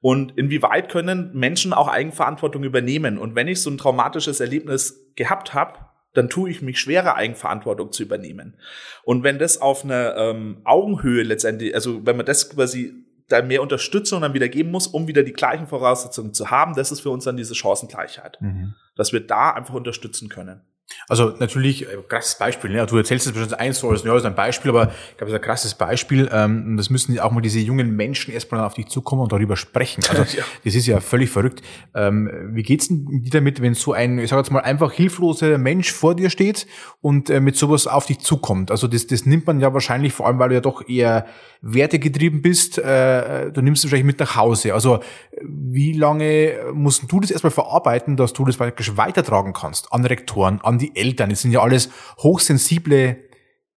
[0.00, 3.18] Und inwieweit können Menschen auch Eigenverantwortung übernehmen?
[3.18, 5.80] Und wenn ich so ein traumatisches Erlebnis gehabt habe,
[6.12, 8.56] dann tue ich mich schwerer, Eigenverantwortung zu übernehmen.
[9.04, 12.94] Und wenn das auf einer ähm, Augenhöhe letztendlich, also wenn man das quasi
[13.28, 16.92] da mehr Unterstützung dann wieder geben muss, um wieder die gleichen Voraussetzungen zu haben, das
[16.92, 18.38] ist für uns dann diese Chancengleichheit.
[18.40, 18.74] Mhm.
[18.94, 20.62] Dass wir da einfach unterstützen können.
[21.08, 22.84] Also natürlich, äh, krasses Beispiel, ne?
[22.86, 25.34] du erzählst es bestimmt eins so ja, ist ein Beispiel, aber ich glaube, das ist
[25.34, 26.28] ein krasses Beispiel.
[26.32, 30.02] Ähm, das müssen auch mal diese jungen Menschen erstmal auf dich zukommen und darüber sprechen.
[30.08, 30.44] Also ja.
[30.64, 31.62] das ist ja völlig verrückt.
[31.94, 35.58] Ähm, wie geht's denn dir damit, wenn so ein, ich sage jetzt mal, einfach hilfloser
[35.58, 36.66] Mensch vor dir steht
[37.00, 38.70] und äh, mit sowas auf dich zukommt?
[38.70, 41.26] Also das, das nimmt man ja wahrscheinlich, vor allem weil du ja doch eher
[41.62, 44.74] wertegetrieben bist, äh, du nimmst es wahrscheinlich mit nach Hause.
[44.74, 45.00] Also
[45.42, 50.75] wie lange musst du das erstmal verarbeiten, dass du das weitertragen kannst an Rektoren, an
[50.78, 51.30] die Eltern?
[51.30, 53.24] Das sind ja alles hochsensible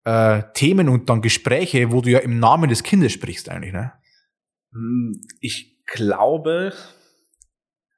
[0.04, 3.94] äh, Themen und dann Gespräche, wo du ja im Namen des Kindes sprichst eigentlich, ne?
[4.72, 6.74] Hm, ich glaube,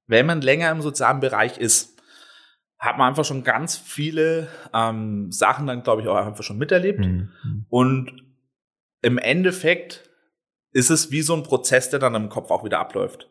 [0.08, 2.02] wenn man länger im sozialen Bereich ist,
[2.80, 7.00] hat man einfach schon ganz viele ähm, Sachen dann, glaube ich, auch einfach schon miterlebt.
[7.00, 7.30] Mhm.
[7.70, 8.12] Und
[9.02, 10.10] im Endeffekt
[10.72, 13.30] ist es wie so ein Prozess, der dann im Kopf auch wieder abläuft.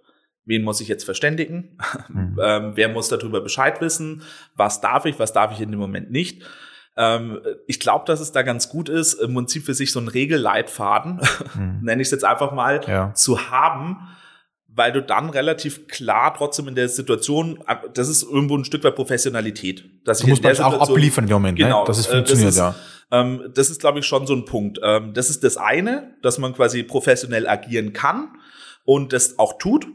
[0.51, 1.79] Wen muss ich jetzt verständigen?
[2.09, 2.41] Mhm.
[2.43, 4.23] ähm, wer muss darüber Bescheid wissen?
[4.57, 5.19] Was darf ich?
[5.21, 6.43] Was darf ich in dem Moment nicht?
[6.97, 10.09] Ähm, ich glaube, dass es da ganz gut ist, im Prinzip für sich so einen
[10.09, 11.21] Regelleitfaden,
[11.55, 11.81] mhm.
[11.83, 13.15] nenne ich es jetzt einfach mal, ja.
[13.15, 14.09] zu haben,
[14.67, 17.63] weil du dann relativ klar trotzdem in der Situation,
[17.95, 19.85] das ist irgendwo ein Stück weit Professionalität.
[20.05, 21.65] Dass du musst man auch abliefern im Moment, ne?
[21.65, 21.87] genau, ne?
[21.87, 22.75] dass es funktioniert, das ist, ja.
[23.13, 24.81] Ähm, das ist, glaube ich, schon so ein Punkt.
[24.83, 28.31] Ähm, das ist das eine, dass man quasi professionell agieren kann
[28.85, 29.87] und das auch tut.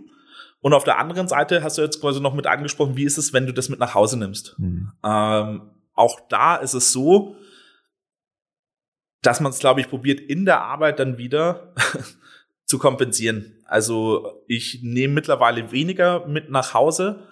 [0.66, 3.34] Und auf der anderen Seite hast du jetzt quasi noch mit angesprochen, wie ist es,
[3.34, 4.58] wenn du das mit nach Hause nimmst?
[4.58, 4.94] Mhm.
[5.04, 5.62] Ähm,
[5.94, 7.36] auch da ist es so,
[9.22, 11.76] dass man es, glaube ich, probiert, in der Arbeit dann wieder
[12.66, 13.62] zu kompensieren.
[13.66, 17.28] Also ich nehme mittlerweile weniger mit nach Hause,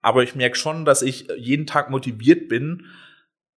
[0.00, 2.86] aber ich merke schon, dass ich jeden Tag motiviert bin,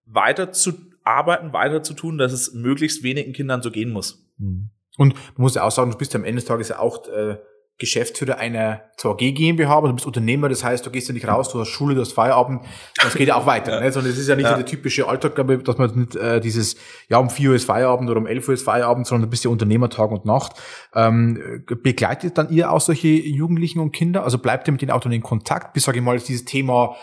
[0.06, 0.74] weiter zu
[1.04, 4.28] arbeiten, weiter zu tun, dass es möglichst wenigen Kindern so gehen muss.
[4.40, 4.72] Mhm.
[4.98, 7.08] Und du musst ja auch sagen, du bist ja am Ende des Tages ja auch
[7.10, 7.38] äh,
[7.80, 11.50] Geschäftsführer einer ZG GmbH, aber du bist Unternehmer, das heißt, du gehst ja nicht raus,
[11.50, 12.62] du hast Schule, du hast Feierabend,
[13.02, 13.74] das geht ja auch weiter.
[13.74, 13.80] ja.
[13.82, 13.92] Ne?
[13.92, 14.52] Sondern es ist ja nicht ja.
[14.52, 16.76] so der typische Alltag, glaube ich, dass man nicht äh, dieses,
[17.10, 19.44] ja, um 4 Uhr ist Feierabend oder um 11 Uhr ist Feierabend, sondern du bist
[19.44, 20.54] ja Unternehmer Tag und Nacht.
[20.94, 24.24] Ähm, begleitet dann ihr auch solche Jugendlichen und Kinder?
[24.24, 26.96] Also bleibt ihr mit denen auch dann in Kontakt, bis, sage ich mal, dieses Thema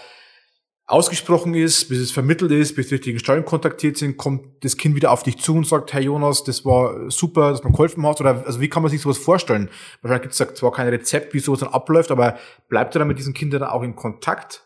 [0.91, 4.97] ausgesprochen ist, bis es vermittelt ist, bis die richtigen Stellen kontaktiert sind, kommt das Kind
[4.97, 8.21] wieder auf dich zu und sagt, Herr Jonas, das war super, dass man geholfen hat?
[8.21, 9.71] Oder also wie kann man sich sowas vorstellen?
[10.03, 13.19] Wahrscheinlich gibt es zwar kein Rezept, wie sowas dann abläuft, aber bleibt ihr dann mit
[13.19, 14.65] diesen Kindern auch in Kontakt?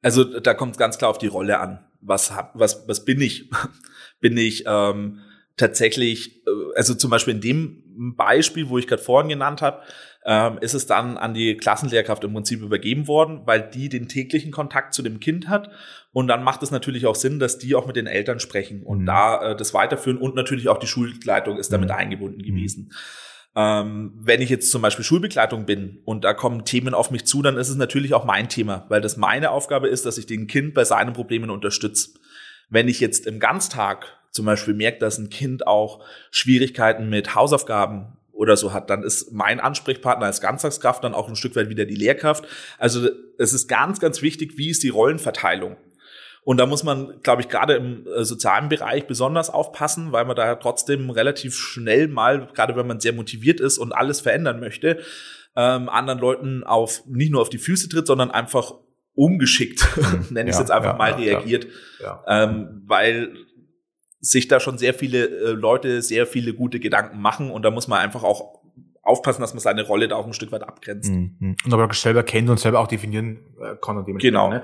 [0.00, 1.84] Also da kommt ganz klar auf die Rolle an.
[2.00, 3.50] Was was was bin ich?
[4.20, 5.20] bin ich ähm,
[5.56, 9.82] tatsächlich, äh, also zum Beispiel in dem Beispiel, wo ich gerade vorhin genannt habe,
[10.28, 14.50] ähm, ist es dann an die Klassenlehrkraft im Prinzip übergeben worden, weil die den täglichen
[14.50, 15.70] Kontakt zu dem Kind hat.
[16.12, 19.02] Und dann macht es natürlich auch Sinn, dass die auch mit den Eltern sprechen und
[19.02, 19.06] mhm.
[19.06, 21.94] da äh, das weiterführen und natürlich auch die Schulleitung ist damit mhm.
[21.94, 22.92] eingebunden gewesen.
[23.54, 27.40] Ähm, wenn ich jetzt zum Beispiel Schulbegleitung bin und da kommen Themen auf mich zu,
[27.40, 30.48] dann ist es natürlich auch mein Thema, weil das meine Aufgabe ist, dass ich den
[30.48, 32.10] Kind bei seinen Problemen unterstütze.
[32.68, 38.15] Wenn ich jetzt im Ganztag zum Beispiel merke, dass ein Kind auch Schwierigkeiten mit Hausaufgaben
[38.36, 41.86] oder so hat, dann ist mein Ansprechpartner als Ganztagskraft dann auch ein Stück weit wieder
[41.86, 42.44] die Lehrkraft.
[42.78, 45.76] Also es ist ganz, ganz wichtig, wie ist die Rollenverteilung.
[46.44, 50.36] Und da muss man, glaube ich, gerade im äh, sozialen Bereich besonders aufpassen, weil man
[50.36, 55.00] da trotzdem relativ schnell mal, gerade wenn man sehr motiviert ist und alles verändern möchte,
[55.56, 58.74] ähm, anderen Leuten auf nicht nur auf die Füße tritt, sondern einfach
[59.14, 59.88] ungeschickt,
[60.30, 61.66] nenne ich es ja, jetzt einfach ja, mal, ja, reagiert.
[62.28, 63.34] Ähm, weil
[64.20, 67.88] sich da schon sehr viele äh, Leute sehr viele gute Gedanken machen und da muss
[67.88, 68.60] man einfach auch
[69.06, 71.10] aufpassen, dass man seine Rolle da auch ein Stück weit abgrenzt.
[71.10, 71.56] Mhm.
[71.64, 73.96] Und aber selber kennt und selber auch definieren äh, kann.
[73.96, 74.50] Und genau.
[74.50, 74.62] Ne?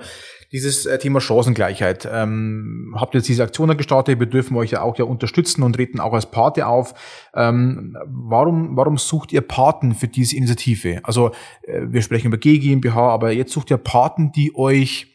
[0.51, 2.07] Dieses äh, Thema Chancengleichheit.
[2.11, 4.19] Ähm, habt ihr jetzt diese Aktionen gestartet?
[4.19, 6.93] Wir dürfen euch ja auch ja unterstützen und treten auch als Pate auf.
[7.33, 10.99] Ähm, warum, warum sucht ihr Paten für diese Initiative?
[11.03, 11.31] Also
[11.63, 15.12] äh, wir sprechen über G GmbH, aber jetzt sucht ihr Paten, die euch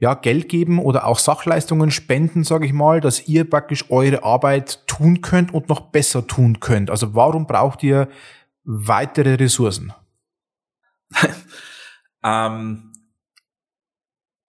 [0.00, 4.86] ja, Geld geben oder auch Sachleistungen spenden, sage ich mal, dass ihr praktisch eure Arbeit
[4.86, 6.90] tun könnt und noch besser tun könnt.
[6.90, 8.08] Also warum braucht ihr
[8.64, 9.92] weitere Ressourcen?
[12.24, 12.92] ähm,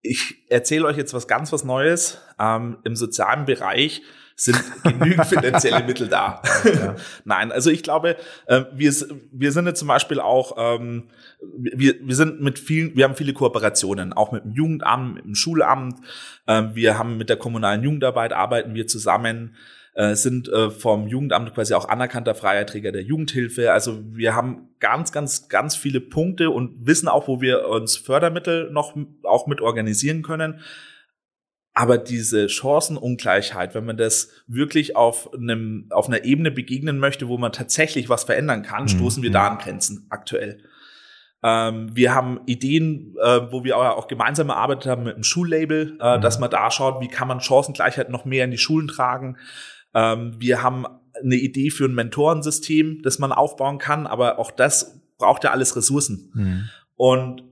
[0.02, 2.20] ich erzähle euch jetzt was ganz was Neues.
[2.38, 4.04] Ähm, Im sozialen Bereich
[4.40, 6.42] sind genügend finanzielle Mittel da.
[6.64, 6.96] Ja.
[7.26, 8.94] Nein, also ich glaube, äh, wir,
[9.32, 11.10] wir sind jetzt zum Beispiel auch, ähm,
[11.58, 15.36] wir, wir sind mit vielen, wir haben viele Kooperationen, auch mit dem Jugendamt, mit dem
[15.36, 16.00] Schulamt.
[16.48, 19.56] Ähm, wir haben mit der kommunalen Jugendarbeit arbeiten wir zusammen
[19.94, 23.74] äh, sind äh, vom Jugendamt quasi auch anerkannter Freierträger der Jugendhilfe.
[23.74, 28.72] Also wir haben ganz, ganz, ganz viele Punkte und wissen auch, wo wir uns Fördermittel
[28.72, 30.62] noch auch mit organisieren können.
[31.74, 37.38] Aber diese Chancenungleichheit, wenn man das wirklich auf einem, auf einer Ebene begegnen möchte, wo
[37.38, 38.90] man tatsächlich was verändern kann, mhm.
[38.90, 40.64] stoßen wir da an Grenzen aktuell.
[41.42, 46.18] Ähm, wir haben Ideen, äh, wo wir auch, gemeinsam erarbeitet haben mit einem Schullabel, äh,
[46.18, 46.22] mhm.
[46.22, 49.38] dass man da schaut, wie kann man Chancengleichheit noch mehr in die Schulen tragen.
[49.94, 50.86] Ähm, wir haben
[51.24, 55.76] eine Idee für ein Mentorensystem, das man aufbauen kann, aber auch das braucht ja alles
[55.76, 56.32] Ressourcen.
[56.34, 56.70] Mhm.
[56.96, 57.44] Und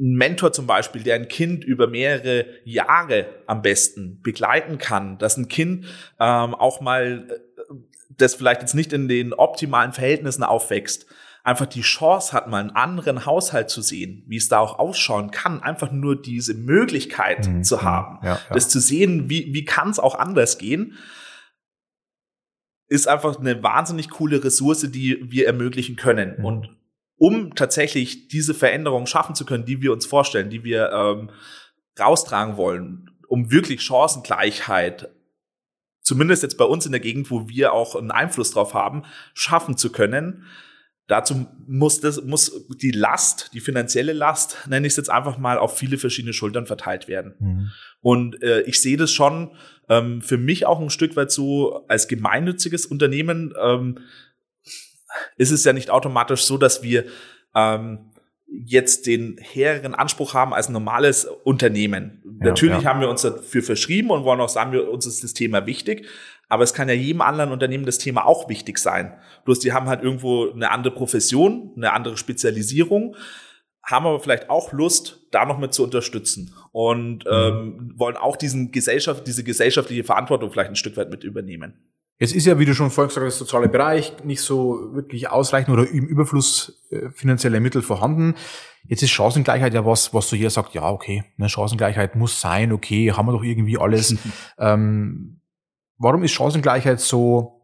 [0.00, 5.36] ein Mentor zum Beispiel, der ein Kind über mehrere Jahre am besten begleiten kann, dass
[5.36, 5.86] ein Kind
[6.18, 7.74] ähm, auch mal, äh,
[8.16, 11.06] das vielleicht jetzt nicht in den optimalen Verhältnissen aufwächst,
[11.44, 15.30] einfach die Chance hat, mal einen anderen Haushalt zu sehen, wie es da auch ausschauen
[15.30, 17.62] kann, einfach nur diese Möglichkeit mhm.
[17.62, 18.40] zu haben, ja, ja.
[18.54, 20.98] das zu sehen, wie, wie kann es auch anders gehen,
[22.88, 26.36] ist einfach eine wahnsinnig coole Ressource, die wir ermöglichen können.
[26.38, 26.44] Mhm.
[26.44, 26.79] Und
[27.20, 31.30] um tatsächlich diese Veränderung schaffen zu können, die wir uns vorstellen, die wir ähm,
[31.98, 35.10] raustragen wollen, um wirklich Chancengleichheit
[36.00, 39.04] zumindest jetzt bei uns in der Gegend, wo wir auch einen Einfluss drauf haben,
[39.34, 40.46] schaffen zu können,
[41.10, 45.58] Dazu muss das, muss die Last, die finanzielle Last, nenne ich es jetzt einfach mal,
[45.58, 47.34] auf viele verschiedene Schultern verteilt werden.
[47.40, 47.70] Mhm.
[48.00, 49.50] Und äh, ich sehe das schon
[49.88, 53.98] ähm, für mich auch ein Stück weit so als gemeinnütziges Unternehmen ähm,
[55.36, 57.04] ist es ja nicht automatisch so, dass wir
[57.54, 58.10] ähm,
[58.50, 62.22] jetzt den hehreren Anspruch haben als normales Unternehmen.
[62.24, 62.90] Ja, Natürlich ja.
[62.90, 66.06] haben wir uns dafür verschrieben und wollen auch sagen, wir, uns ist das Thema wichtig.
[66.48, 69.16] Aber es kann ja jedem anderen Unternehmen das Thema auch wichtig sein.
[69.44, 73.16] Bloß die haben halt irgendwo eine andere Profession, eine andere Spezialisierung,
[73.84, 77.30] haben aber vielleicht auch Lust, da noch mit zu unterstützen und mhm.
[77.30, 81.74] ähm, wollen auch diesen Gesellschaft, diese gesellschaftliche Verantwortung vielleicht ein Stück weit mit übernehmen.
[82.22, 85.30] Es ist ja, wie du schon vorhin gesagt hast, der soziale Bereich nicht so wirklich
[85.30, 88.34] ausreichend oder im Überfluss äh, finanzielle Mittel vorhanden.
[88.84, 92.72] Jetzt ist Chancengleichheit ja was, was du hier sagst, ja, okay, ne, Chancengleichheit muss sein,
[92.72, 94.16] okay, haben wir doch irgendwie alles.
[94.58, 95.40] ähm,
[95.96, 97.62] warum ist Chancengleichheit so,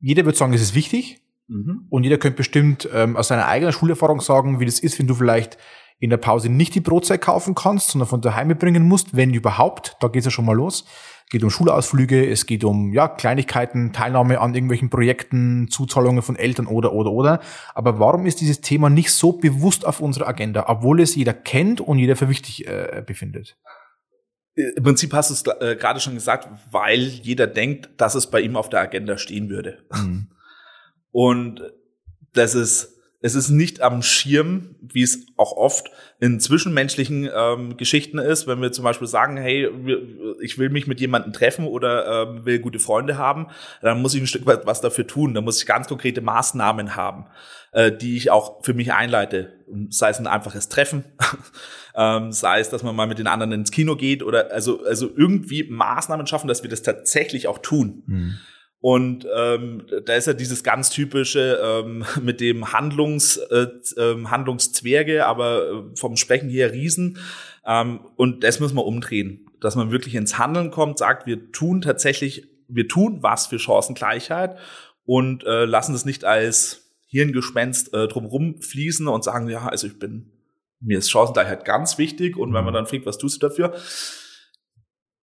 [0.00, 1.86] jeder wird sagen, es ist wichtig mhm.
[1.90, 5.14] und jeder könnte bestimmt ähm, aus seiner eigenen Schulerfahrung sagen, wie das ist, wenn du
[5.14, 5.58] vielleicht
[5.98, 9.98] in der Pause nicht die Brotzeit kaufen kannst, sondern von daheim mitbringen musst, wenn überhaupt,
[10.00, 10.86] da geht's ja schon mal los.
[11.26, 16.36] Es geht um Schulausflüge, es geht um ja, Kleinigkeiten, Teilnahme an irgendwelchen Projekten, Zuzahlungen von
[16.36, 17.40] Eltern oder oder oder.
[17.74, 21.80] Aber warum ist dieses Thema nicht so bewusst auf unserer Agenda, obwohl es jeder kennt
[21.80, 23.56] und jeder für wichtig äh, befindet?
[24.54, 28.40] Im Prinzip hast du es äh, gerade schon gesagt, weil jeder denkt, dass es bei
[28.40, 29.78] ihm auf der Agenda stehen würde.
[29.92, 30.28] Mhm.
[31.10, 31.60] Und
[32.34, 38.18] das ist, es ist nicht am Schirm, wie es auch oft in zwischenmenschlichen ähm, Geschichten
[38.18, 39.68] ist, wenn wir zum Beispiel sagen, hey,
[40.40, 43.48] ich will mich mit jemandem treffen oder ähm, will gute Freunde haben,
[43.80, 45.34] dann muss ich ein Stück weit was dafür tun.
[45.34, 47.26] Dann muss ich ganz konkrete Maßnahmen haben,
[47.72, 49.54] äh, die ich auch für mich einleite.
[49.88, 51.04] Sei es ein einfaches Treffen,
[51.96, 55.10] ähm, sei es, dass man mal mit den anderen ins Kino geht oder also, also
[55.16, 58.02] irgendwie Maßnahmen schaffen, dass wir das tatsächlich auch tun.
[58.06, 58.38] Mhm.
[58.80, 65.26] Und ähm, da ist ja dieses ganz typische ähm, mit dem Handlungs, äh, äh, Handlungszwerge,
[65.26, 67.18] aber äh, vom Sprechen her Riesen.
[67.66, 71.80] Ähm, und das müssen wir umdrehen, dass man wirklich ins Handeln kommt, sagt, wir tun
[71.80, 74.56] tatsächlich, wir tun was für Chancengleichheit
[75.04, 79.98] und äh, lassen das nicht als Hirngespenst äh, drumherum fließen und sagen, ja, also ich
[79.98, 80.32] bin,
[80.80, 83.74] mir ist Chancengleichheit ganz wichtig und wenn man dann fragt, was tust du dafür?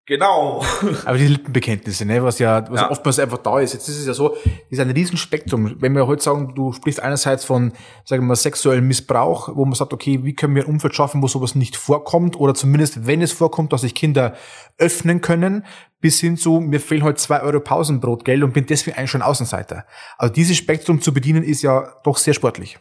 [0.06, 0.64] Genau.
[1.04, 2.90] Aber die Lippenbekenntnisse, ne, was ja, was ja.
[2.90, 3.72] oftmals einfach da ist.
[3.72, 5.76] Jetzt ist es ja so, das ist ein Riesenspektrum.
[5.80, 7.72] Wenn wir heute sagen, du sprichst einerseits von,
[8.04, 11.22] sagen wir mal, sexuellem Missbrauch, wo man sagt, okay, wie können wir ein Umfeld schaffen,
[11.22, 14.34] wo sowas nicht vorkommt, oder zumindest, wenn es vorkommt, dass sich Kinder
[14.76, 15.64] öffnen können,
[16.00, 19.86] bis hin zu, mir fehlen heute zwei Euro Pausenbrotgeld und bin deswegen eigentlich schon Außenseiter.
[20.18, 22.80] Also dieses Spektrum zu bedienen ist ja doch sehr sportlich.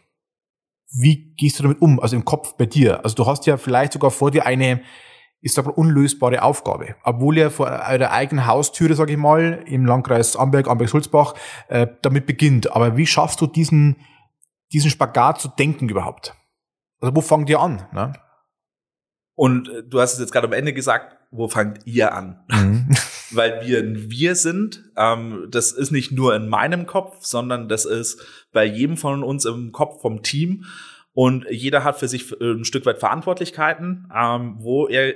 [0.91, 1.99] Wie gehst du damit um?
[1.99, 3.03] Also im Kopf bei dir?
[3.03, 4.81] Also du hast ja vielleicht sogar vor dir eine,
[5.41, 6.95] ist aber unlösbare Aufgabe.
[7.03, 11.33] Obwohl er vor eurer eigenen Haustüre, sage ich mal, im Landkreis Amberg, Amberg-Sulzbach,
[11.67, 12.71] äh, damit beginnt.
[12.71, 13.97] Aber wie schaffst du diesen,
[14.71, 16.35] diesen Spagat zu denken überhaupt?
[16.99, 17.87] Also wo fangt ihr an?
[17.91, 18.13] Ne?
[19.35, 22.43] Und äh, du hast es jetzt gerade am Ende gesagt, wo fangt ihr an?
[22.49, 22.89] Mhm.
[23.31, 24.83] Weil wir ein Wir sind.
[24.97, 29.45] Ähm, das ist nicht nur in meinem Kopf, sondern das ist bei jedem von uns
[29.45, 30.65] im Kopf vom Team.
[31.13, 35.13] Und jeder hat für sich äh, ein Stück weit Verantwortlichkeiten, ähm, wo er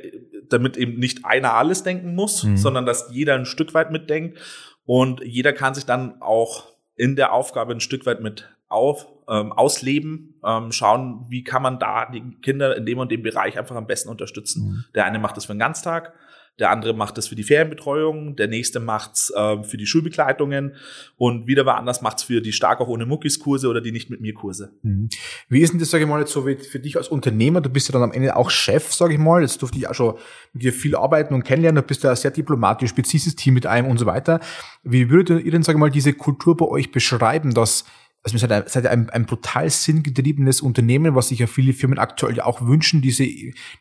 [0.50, 2.58] damit eben nicht einer alles denken muss, mhm.
[2.58, 4.40] sondern dass jeder ein Stück weit mitdenkt.
[4.86, 9.52] Und jeder kann sich dann auch in der Aufgabe ein Stück weit mit auf, ähm,
[9.54, 13.76] ausleben, ähm, schauen, wie kann man da die Kinder in dem und dem Bereich einfach
[13.76, 14.66] am besten unterstützen.
[14.66, 14.86] Mhm.
[14.96, 16.14] Der eine macht das für einen Ganztag,
[16.60, 20.76] der andere macht es für die Ferienbetreuung, der nächste macht's äh, für die Schulbegleitungen
[21.18, 24.10] und wieder wer anders macht's für die stark auch ohne Muckis Kurse oder die nicht
[24.10, 24.72] mit mir Kurse.
[24.82, 25.10] Mhm.
[25.50, 27.60] Wie ist denn das, sage ich mal, jetzt so für dich als Unternehmer?
[27.60, 29.42] Du bist ja dann am Ende auch Chef, sage ich mal.
[29.42, 30.16] Jetzt durfte ich auch schon
[30.54, 31.82] mit dir viel arbeiten und kennenlernen.
[31.82, 34.40] Du bist ja sehr diplomatisch, spezielles Team mit einem und so weiter.
[34.84, 37.86] Wie würdet ihr denn, sage ich mal, diese Kultur bei euch beschreiben, dass
[38.26, 42.42] also ihr seid, seid ein, ein brutal sinngetriebenes Unternehmen, was sich ja viele Firmen aktuell
[42.42, 43.24] auch wünschen, diese,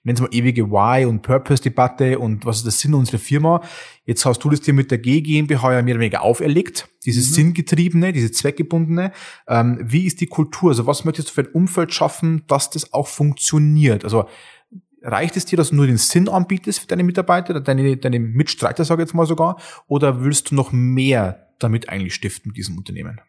[0.03, 3.63] nennen Sie mal ewige Why- und Purpose-Debatte und was ist der Sinn unserer Firma.
[4.05, 7.31] Jetzt hast du das dir mit der G GmbH ja mehr oder weniger auferlegt, dieses
[7.31, 7.35] mhm.
[7.35, 9.13] Sinngetriebene, diese Zweckgebundene.
[9.49, 10.73] Ähm, wie ist die Kultur?
[10.73, 14.05] Also was möchtest du für ein Umfeld schaffen, dass das auch funktioniert?
[14.05, 14.29] Also
[15.01, 18.85] reicht es dir, dass du nur den Sinn anbietest für deine Mitarbeiter, deine, deine Mitstreiter,
[18.85, 22.77] sage ich jetzt mal sogar, oder willst du noch mehr damit eigentlich stiften mit diesem
[22.77, 23.23] Unternehmen?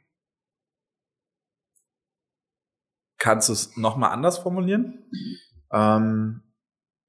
[3.25, 5.03] Kannst du es nochmal anders formulieren?
[5.73, 6.43] Ähm,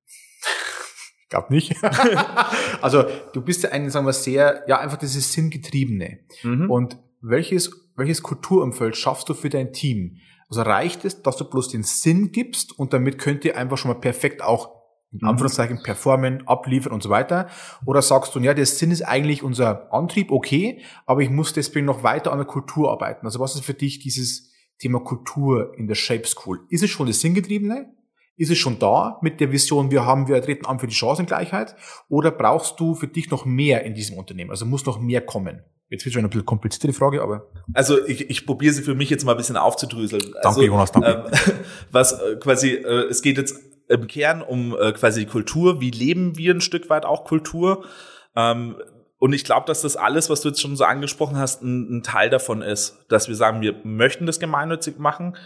[1.22, 1.76] ich glaube nicht.
[2.80, 6.20] also du bist ja ein, sagen wir, sehr, ja, einfach dieses Sinngetriebene.
[6.42, 6.70] Mhm.
[6.70, 10.16] Und welches, welches Kulturumfeld schaffst du für dein Team?
[10.48, 13.90] Also reicht es, dass du bloß den Sinn gibst und damit könnt ihr einfach schon
[13.90, 14.70] mal perfekt auch
[15.12, 15.28] in mhm.
[15.28, 17.50] Anführungszeichen performen, abliefern und so weiter?
[17.84, 21.84] Oder sagst du, ja, der Sinn ist eigentlich unser Antrieb, okay, aber ich muss deswegen
[21.84, 23.26] noch weiter an der Kultur arbeiten.
[23.26, 26.60] Also was ist für dich dieses Thema Kultur in der Shape School.
[26.68, 27.92] Ist es schon das Sinngetriebene?
[28.36, 31.74] Ist es schon da mit der Vision, wir haben, wir treten an für die Chancengleichheit?
[32.08, 34.50] Oder brauchst du für dich noch mehr in diesem Unternehmen?
[34.50, 35.62] Also muss noch mehr kommen?
[35.88, 37.46] Jetzt wird schon ein bisschen komplizierte Frage, aber.
[37.72, 40.22] Also ich, ich probiere sie für mich jetzt mal ein bisschen aufzudröseln.
[40.22, 41.30] Danke, also, Jonas, danke.
[41.46, 41.54] Ähm,
[41.92, 43.56] was äh, quasi, äh, es geht jetzt
[43.88, 45.80] im Kern um äh, quasi Kultur.
[45.80, 47.84] Wie leben wir ein Stück weit auch Kultur?
[48.34, 48.76] Ähm,
[49.18, 52.02] und ich glaube, dass das alles, was du jetzt schon so angesprochen hast, ein, ein,
[52.02, 55.36] Teil davon ist, dass wir sagen, wir möchten das gemeinnützig machen.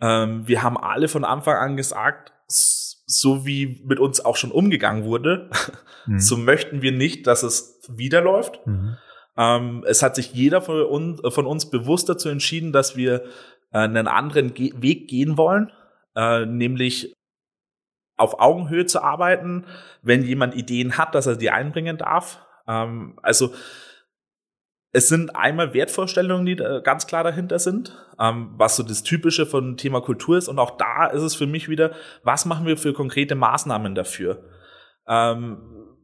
[0.00, 5.04] Ähm, wir haben alle von Anfang an gesagt, so wie mit uns auch schon umgegangen
[5.04, 5.50] wurde,
[6.06, 6.18] mhm.
[6.18, 8.66] so möchten wir nicht, dass es wieder läuft.
[8.66, 8.96] Mhm.
[9.38, 13.24] Ähm, es hat sich jeder von uns, von uns bewusst dazu entschieden, dass wir
[13.72, 15.72] äh, einen anderen Ge Weg gehen wollen,
[16.14, 17.14] äh, nämlich
[18.18, 19.66] auf Augenhöhe zu arbeiten,
[20.02, 23.52] wenn jemand Ideen hat, dass er die einbringen darf, ähm, also
[24.92, 29.76] es sind einmal Wertvorstellungen, die ganz klar dahinter sind, ähm, was so das Typische von
[29.76, 30.48] Thema Kultur ist.
[30.48, 34.44] Und auch da ist es für mich wieder, was machen wir für konkrete Maßnahmen dafür?
[35.06, 35.58] Ähm,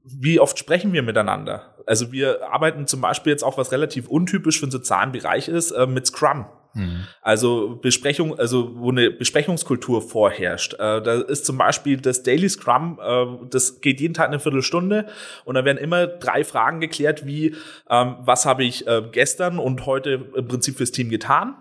[0.05, 1.75] wie oft sprechen wir miteinander?
[1.87, 5.71] Also wir arbeiten zum Beispiel jetzt auch, was relativ untypisch für den sozialen Bereich ist,
[5.71, 6.47] äh, mit Scrum.
[6.75, 7.07] Mhm.
[7.21, 10.75] Also Besprechung, also wo eine Besprechungskultur vorherrscht.
[10.75, 15.07] Äh, da ist zum Beispiel das Daily Scrum, äh, das geht jeden Tag eine Viertelstunde
[15.45, 17.55] und da werden immer drei Fragen geklärt, wie
[17.91, 21.57] ähm, was habe ich äh, gestern und heute im Prinzip fürs Team getan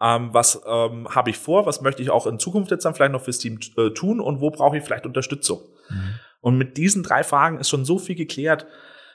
[0.00, 3.12] ähm, was ähm, habe ich vor, was möchte ich auch in Zukunft jetzt dann vielleicht
[3.12, 5.60] noch fürs Team äh, tun und wo brauche ich vielleicht Unterstützung.
[5.88, 6.14] Mhm.
[6.40, 8.66] Und mit diesen drei Fragen ist schon so viel geklärt.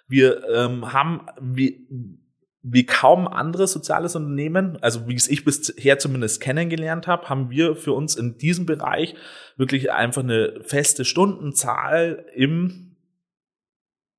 [0.08, 1.88] Wir ähm, haben, wie,
[2.62, 7.76] wie kaum andere soziales Unternehmen, also wie es ich bisher zumindest kennengelernt habe, haben wir
[7.76, 9.16] für uns in diesem Bereich
[9.56, 12.98] wirklich einfach eine feste Stundenzahl im,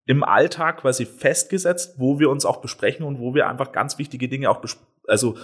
[0.07, 4.29] im Alltag quasi festgesetzt, wo wir uns auch besprechen und wo wir einfach ganz wichtige
[4.29, 4.65] Dinge auch
[5.07, 5.37] also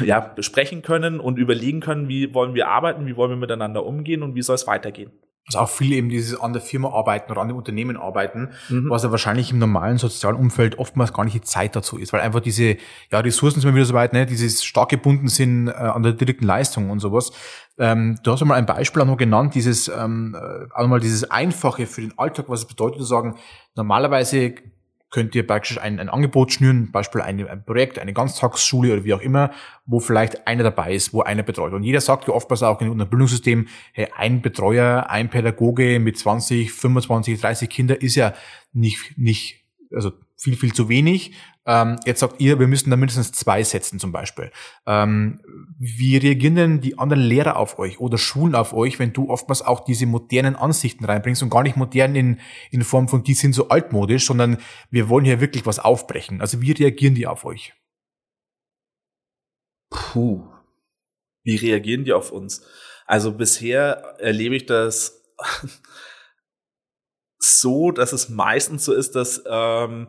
[0.00, 4.22] ja, besprechen können und überlegen können, wie wollen wir arbeiten, wie wollen wir miteinander umgehen
[4.22, 5.12] und wie soll es weitergehen
[5.46, 8.88] also auch viele eben dieses an der Firma arbeiten oder an dem Unternehmen arbeiten, mhm.
[8.88, 12.22] was ja wahrscheinlich im normalen sozialen Umfeld oftmals gar nicht die Zeit dazu ist, weil
[12.22, 12.76] einfach diese
[13.10, 16.46] ja, Ressourcen sind wieder so weit, ne, dieses stark gebunden sind äh, an der direkten
[16.46, 17.32] Leistung und sowas.
[17.78, 21.00] Ähm, du hast ja mal ein Beispiel auch noch genannt, dieses ähm, äh, auch mal
[21.00, 23.36] dieses Einfache für den Alltag, was es bedeutet zu sagen,
[23.74, 24.54] normalerweise
[25.14, 29.14] könnt ihr praktisch ein, ein Angebot schnüren, Beispiel ein, ein Projekt, eine Ganztagsschule oder wie
[29.14, 29.52] auch immer,
[29.86, 31.72] wo vielleicht einer dabei ist, wo einer betreut.
[31.72, 36.18] Und jeder sagt ja oftmals auch in unserem Bildungssystem, hey, ein Betreuer, ein Pädagoge mit
[36.18, 38.34] 20, 25, 30 Kinder ist ja
[38.72, 41.32] nicht, nicht, also viel, viel zu wenig.
[41.66, 44.50] Ähm, jetzt sagt ihr, wir müssen da mindestens zwei setzen zum Beispiel.
[44.86, 45.40] Ähm,
[45.78, 49.62] wie reagieren denn die anderen Lehrer auf euch oder Schulen auf euch, wenn du oftmals
[49.62, 53.54] auch diese modernen Ansichten reinbringst und gar nicht modern in, in Form von, die sind
[53.54, 54.58] so altmodisch, sondern
[54.90, 56.40] wir wollen hier wirklich was aufbrechen.
[56.40, 57.72] Also wie reagieren die auf euch?
[59.90, 60.46] Puh.
[61.44, 62.66] Wie reagieren die auf uns?
[63.06, 65.22] Also bisher erlebe ich das
[67.38, 70.08] so, dass es meistens so ist, dass ähm,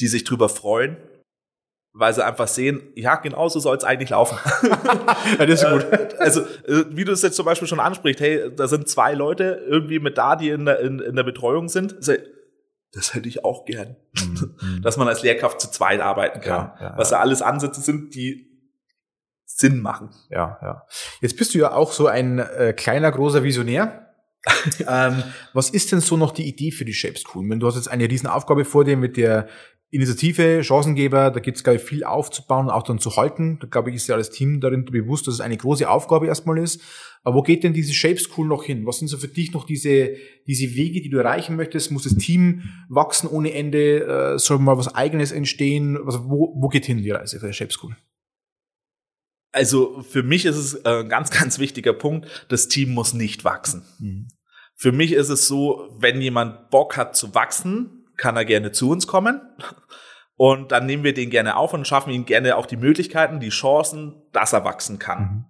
[0.00, 0.96] die sich drüber freuen,
[1.92, 4.38] weil sie einfach sehen, ja, genau so soll es eigentlich laufen.
[5.38, 5.92] ja, das ist gut.
[5.92, 9.14] Äh, also, äh, wie du es jetzt zum Beispiel schon ansprichst, hey, da sind zwei
[9.14, 11.96] Leute irgendwie mit da, die in der, in, in der Betreuung sind.
[12.92, 13.96] Das hätte ich auch gern.
[14.14, 14.80] Mhm.
[14.82, 16.72] Dass man als Lehrkraft zu zweit arbeiten kann.
[16.78, 18.46] Ja, ja, Was da alles Ansätze sind, die
[19.46, 20.10] Sinn machen.
[20.28, 20.86] Ja, ja.
[21.20, 24.14] Jetzt bist du ja auch so ein äh, kleiner, großer Visionär.
[24.86, 25.22] ähm,
[25.54, 27.48] was ist denn so noch die Idee für die Shape School?
[27.48, 29.48] Wenn du hast jetzt eine riesen Aufgabe vor dir mit der
[29.96, 33.58] Initiative, Chancengeber, da gibt es, glaube ich, viel aufzubauen, auch dann zu halten.
[33.60, 36.58] Da, glaube ich, ist ja alles Team darin bewusst, dass es eine große Aufgabe erstmal
[36.58, 36.80] ist.
[37.24, 38.86] Aber wo geht denn diese Shape School noch hin?
[38.86, 40.14] Was sind so für dich noch diese,
[40.46, 41.90] diese Wege, die du erreichen möchtest?
[41.90, 44.34] Muss das Team wachsen ohne Ende?
[44.34, 45.98] Äh, soll mal was Eigenes entstehen?
[46.04, 47.96] Also wo, wo geht hin die Reise für die Shape School?
[49.50, 53.44] Also für mich ist es äh, ein ganz, ganz wichtiger Punkt, das Team muss nicht
[53.44, 53.82] wachsen.
[53.98, 54.28] Mhm.
[54.74, 58.90] Für mich ist es so, wenn jemand Bock hat zu wachsen, kann er gerne zu
[58.90, 59.40] uns kommen.
[60.36, 63.48] Und dann nehmen wir den gerne auf und schaffen ihm gerne auch die Möglichkeiten, die
[63.48, 65.20] Chancen, dass er wachsen kann.
[65.20, 65.44] Mhm.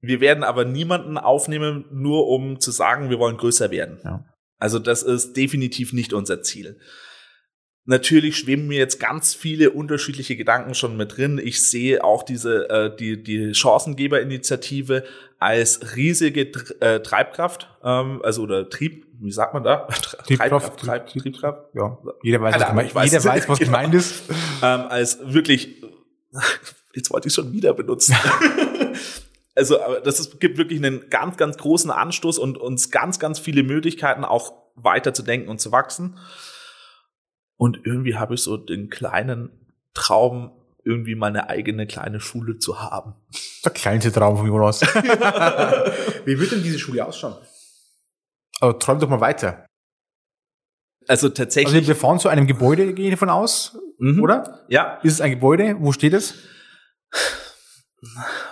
[0.00, 3.98] Wir werden aber niemanden aufnehmen, nur um zu sagen, wir wollen größer werden.
[4.04, 4.24] Ja.
[4.58, 6.78] Also das ist definitiv nicht unser Ziel.
[7.90, 11.40] Natürlich schweben mir jetzt ganz viele unterschiedliche Gedanken schon mit drin.
[11.42, 15.04] Ich sehe auch diese äh, die die Chancengeberinitiative
[15.38, 16.42] als riesige
[16.80, 19.88] äh, Treibkraft, ähm, also oder Trieb, wie sagt man da?
[20.26, 21.62] Triebkraft, Treib, Trieb, Triebkraft.
[21.72, 23.70] Ja, jeder weiß, was, gemeint, weiß, jeder weiß, was genau.
[23.70, 24.22] gemeint ist.
[24.62, 25.82] Ähm, als wirklich,
[26.94, 28.14] jetzt wollte ich schon wieder benutzen.
[29.54, 33.62] also das ist, gibt wirklich einen ganz, ganz großen Anstoß und uns ganz, ganz viele
[33.62, 36.18] Möglichkeiten, auch weiter zu denken und zu wachsen.
[37.58, 39.50] Und irgendwie habe ich so den kleinen
[39.92, 40.52] Traum,
[40.84, 43.14] irgendwie meine eigene kleine Schule zu haben.
[43.64, 44.80] Der kleinste Traum von Jonas.
[46.24, 47.34] Wie wird denn diese Schule ausschauen?
[48.60, 49.66] Aber träum doch mal weiter.
[51.06, 51.74] Also tatsächlich.
[51.74, 54.22] Also wir fahren zu einem Gebäude, gehe ich davon aus, mhm.
[54.22, 54.64] oder?
[54.68, 54.98] Ja.
[55.02, 55.76] Ist es ein Gebäude?
[55.78, 56.34] Wo steht es?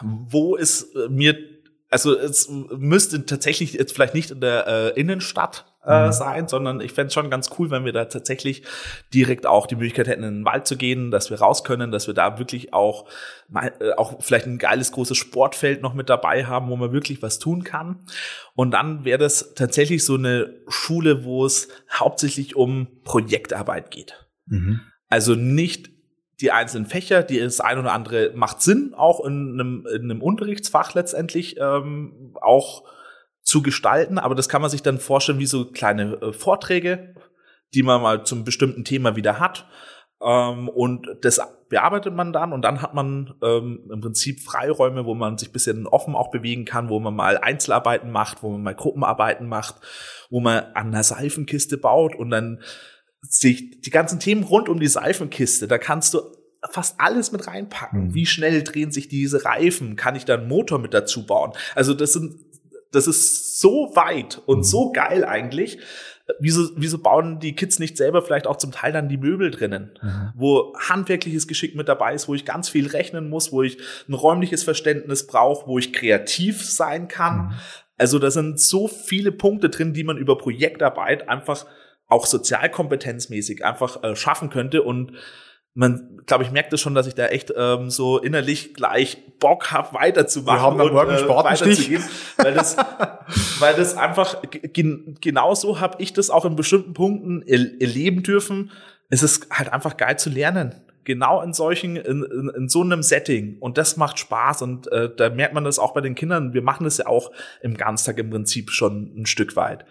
[0.03, 1.37] Wo ist mir,
[1.91, 6.13] also es müsste tatsächlich jetzt vielleicht nicht in der äh, Innenstadt äh, mhm.
[6.13, 8.65] sein, sondern ich fände es schon ganz cool, wenn wir da tatsächlich
[9.15, 12.09] direkt auch die Möglichkeit hätten, in den Wald zu gehen, dass wir raus können, dass
[12.09, 13.09] wir da wirklich auch
[13.49, 17.23] mal, äh, auch vielleicht ein geiles großes Sportfeld noch mit dabei haben, wo man wirklich
[17.23, 18.05] was tun kann.
[18.55, 24.27] Und dann wäre das tatsächlich so eine Schule, wo es hauptsächlich um Projektarbeit geht.
[24.47, 24.81] Mhm.
[25.09, 25.96] Also nicht
[26.41, 30.23] die einzelnen Fächer, die das ein oder andere macht Sinn, auch in einem, in einem
[30.23, 32.85] Unterrichtsfach letztendlich ähm, auch
[33.43, 37.15] zu gestalten, aber das kann man sich dann vorstellen wie so kleine äh, Vorträge,
[37.75, 39.67] die man mal zum bestimmten Thema wieder hat.
[40.21, 45.15] Ähm, und das bearbeitet man dann und dann hat man ähm, im Prinzip Freiräume, wo
[45.15, 48.75] man sich bisschen offen auch bewegen kann, wo man mal Einzelarbeiten macht, wo man mal
[48.75, 49.77] Gruppenarbeiten macht,
[50.31, 52.61] wo man an einer Seifenkiste baut und dann
[53.23, 56.21] sich die ganzen Themen rund um die Seifenkiste, da kannst du
[56.71, 58.09] fast alles mit reinpacken.
[58.09, 58.15] Mhm.
[58.15, 59.97] Wie schnell drehen sich diese Reifen?
[59.97, 61.53] Kann ich da einen Motor mit dazu bauen?
[61.75, 62.41] Also das sind
[62.93, 65.79] das ist so weit und so geil eigentlich.
[66.41, 69.97] Wieso, wieso bauen die Kids nicht selber vielleicht auch zum Teil dann die Möbel drinnen,
[70.03, 70.33] mhm.
[70.35, 74.15] wo handwerkliches Geschick mit dabei ist, wo ich ganz viel rechnen muss, wo ich ein
[74.15, 77.37] räumliches Verständnis brauche, wo ich kreativ sein kann.
[77.37, 77.53] Mhm.
[77.97, 81.67] Also da sind so viele Punkte drin, die man über Projektarbeit einfach
[82.09, 85.13] auch sozialkompetenzmäßig einfach äh, schaffen könnte und
[85.77, 89.73] man, glaube ich, merkt es schon, dass ich da echt ähm, so innerlich gleich Bock
[89.73, 92.03] habe, weiterzumachen Wir haben und äh, weiterzugehen,
[92.39, 92.79] weil das,
[93.59, 98.71] weil das einfach gen genauso habe ich das auch in bestimmten Punkten er erleben dürfen.
[99.11, 103.03] Es ist halt einfach geil zu lernen, genau in solchen, in, in, in so einem
[103.03, 106.55] Setting und das macht Spaß und äh, da merkt man das auch bei den Kindern.
[106.55, 107.31] Wir machen das ja auch
[107.61, 109.85] im Ganztag im Prinzip schon ein Stück weit.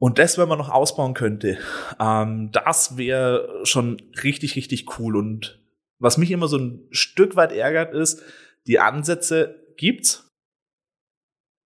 [0.00, 1.58] Und das, wenn man noch ausbauen könnte,
[1.98, 5.16] ähm, das wäre schon richtig, richtig cool.
[5.16, 5.60] Und
[5.98, 8.22] was mich immer so ein Stück weit ärgert, ist,
[8.66, 10.28] die Ansätze gibt's,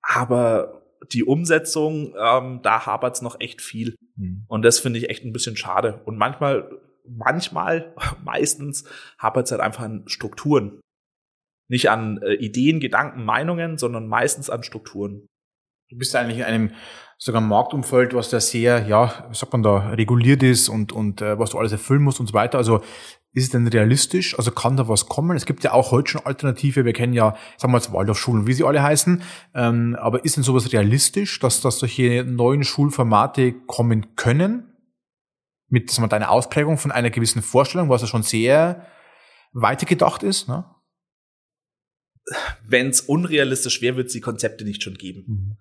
[0.02, 3.96] aber die Umsetzung, ähm, da hapert's noch echt viel.
[4.16, 4.44] Mhm.
[4.48, 6.00] Und das finde ich echt ein bisschen schade.
[6.04, 6.70] Und manchmal,
[7.06, 8.84] manchmal, meistens
[9.18, 10.80] hapert's halt einfach an Strukturen.
[11.68, 15.26] Nicht an äh, Ideen, Gedanken, Meinungen, sondern meistens an Strukturen.
[15.90, 16.74] Du bist eigentlich in einem
[17.24, 21.38] sogar Marktumfeld, was da sehr, ja, wie sagt man da, reguliert ist und, und äh,
[21.38, 22.58] was du alles erfüllen musst und so weiter.
[22.58, 22.82] Also
[23.32, 24.36] ist es denn realistisch?
[24.36, 25.36] Also kann da was kommen?
[25.36, 26.84] Es gibt ja auch heute schon Alternative.
[26.84, 29.22] Wir kennen ja, sagen wir jetzt Waldorfschulen, wie sie alle heißen.
[29.54, 34.72] Ähm, aber ist denn sowas realistisch, dass, dass solche neuen Schulformate kommen können?
[35.68, 38.84] Mit sagen wir, deiner Ausprägung von einer gewissen Vorstellung, was ja schon sehr
[39.52, 40.64] weitergedacht ist, ne?
[42.66, 45.24] Wenn es unrealistisch wäre, wird es die Konzepte nicht schon geben.
[45.26, 45.56] Mhm.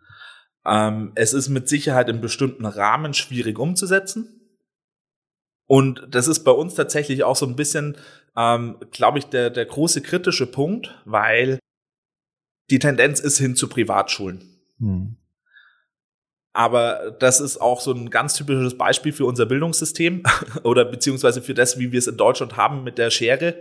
[0.66, 4.42] Ähm, es ist mit Sicherheit in bestimmten Rahmen schwierig umzusetzen.
[5.68, 7.98] Und das ist bei uns tatsächlich auch so ein bisschen,
[8.36, 11.60] ähm, glaube ich, der, der große kritische Punkt, weil
[12.70, 14.44] die Tendenz ist hin zu Privatschulen.
[14.80, 15.16] Hm.
[16.54, 20.24] Aber das ist auch so ein ganz typisches Beispiel für unser Bildungssystem
[20.64, 23.56] oder beziehungsweise für das, wie wir es in Deutschland haben mit der Schere,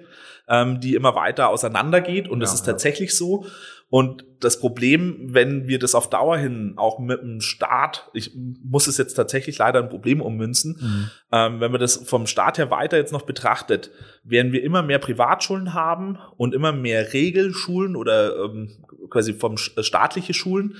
[0.49, 2.29] ähm, die immer weiter auseinandergeht.
[2.29, 3.17] Und das ja, ist tatsächlich ja.
[3.17, 3.47] so.
[3.91, 8.87] Und das Problem, wenn wir das auf Dauer hin auch mit dem Staat, ich muss
[8.87, 11.11] es jetzt tatsächlich leider ein Problem ummünzen, mhm.
[11.33, 13.91] ähm, wenn man das vom Staat her weiter jetzt noch betrachtet,
[14.23, 18.71] werden wir immer mehr Privatschulen haben und immer mehr Regelschulen oder ähm,
[19.11, 20.77] quasi vom äh, staatliche Schulen,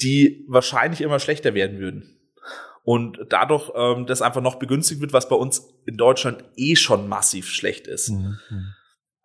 [0.00, 2.18] die wahrscheinlich immer schlechter werden würden.
[2.84, 7.08] Und dadurch ähm, das einfach noch begünstigt wird, was bei uns in Deutschland eh schon
[7.08, 8.10] massiv schlecht ist.
[8.10, 8.38] Mhm.
[8.50, 8.74] mhm.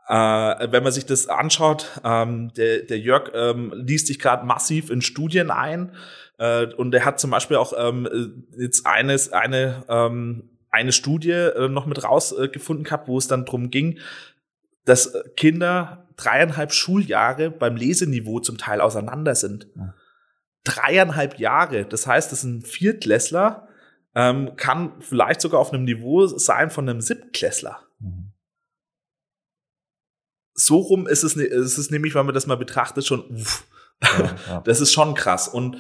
[0.05, 4.89] Äh, wenn man sich das anschaut, ähm, der, der Jörg ähm, liest sich gerade massiv
[4.89, 5.93] in Studien ein
[6.39, 11.69] äh, und er hat zum Beispiel auch ähm, jetzt eines, eine, ähm, eine Studie äh,
[11.69, 13.99] noch mit rausgefunden gehabt, wo es dann drum ging,
[14.83, 19.67] dass Kinder dreieinhalb Schuljahre beim Leseniveau zum Teil auseinander sind.
[19.77, 19.93] Ja.
[20.63, 23.67] Dreieinhalb Jahre, das heißt, das ist ein Viertklässler,
[24.15, 27.81] ähm, kann vielleicht sogar auf einem Niveau sein von einem Siebtklässler.
[27.99, 28.31] Mhm.
[30.55, 33.65] So rum ist es, ist es nämlich, wenn man das mal betrachtet, schon, uff,
[34.01, 34.61] ja, ja.
[34.61, 35.47] das ist schon krass.
[35.47, 35.77] Und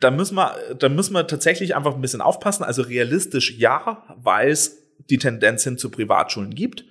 [0.00, 2.62] da müssen wir, da müssen wir tatsächlich einfach ein bisschen aufpassen.
[2.62, 4.78] Also realistisch ja, weil es
[5.10, 6.84] die Tendenz hin zu Privatschulen gibt.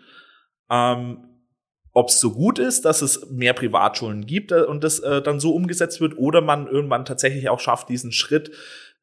[0.70, 1.33] Ähm,
[1.94, 5.40] ob es so gut ist, dass es mehr Privatschulen gibt äh, und das äh, dann
[5.40, 8.52] so umgesetzt wird, oder man irgendwann tatsächlich auch schafft, diesen Schritt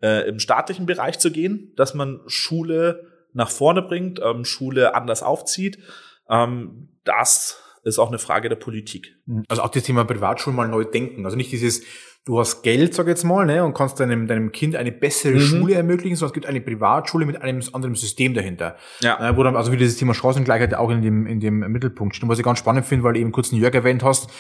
[0.02, 5.22] äh, im staatlichen Bereich zu gehen, dass man Schule nach vorne bringt, ähm, Schule anders
[5.22, 5.78] aufzieht.
[6.28, 9.16] Ähm, das ist auch eine Frage der Politik.
[9.48, 11.24] Also auch das Thema Privatschulen mal neu denken.
[11.24, 11.82] Also nicht dieses,
[12.24, 15.34] du hast Geld, sag ich jetzt mal, ne, und kannst deinem, deinem Kind eine bessere
[15.34, 15.40] mhm.
[15.40, 18.76] Schule ermöglichen, sondern es gibt eine Privatschule mit einem anderen System dahinter.
[19.00, 19.30] Ja.
[19.30, 22.24] Äh, wo dann, also wie dieses Thema Chancengleichheit auch in dem, in dem Mittelpunkt steht.
[22.24, 24.30] Und was ich ganz spannend finde, weil du eben kurz einen Jörg erwähnt hast,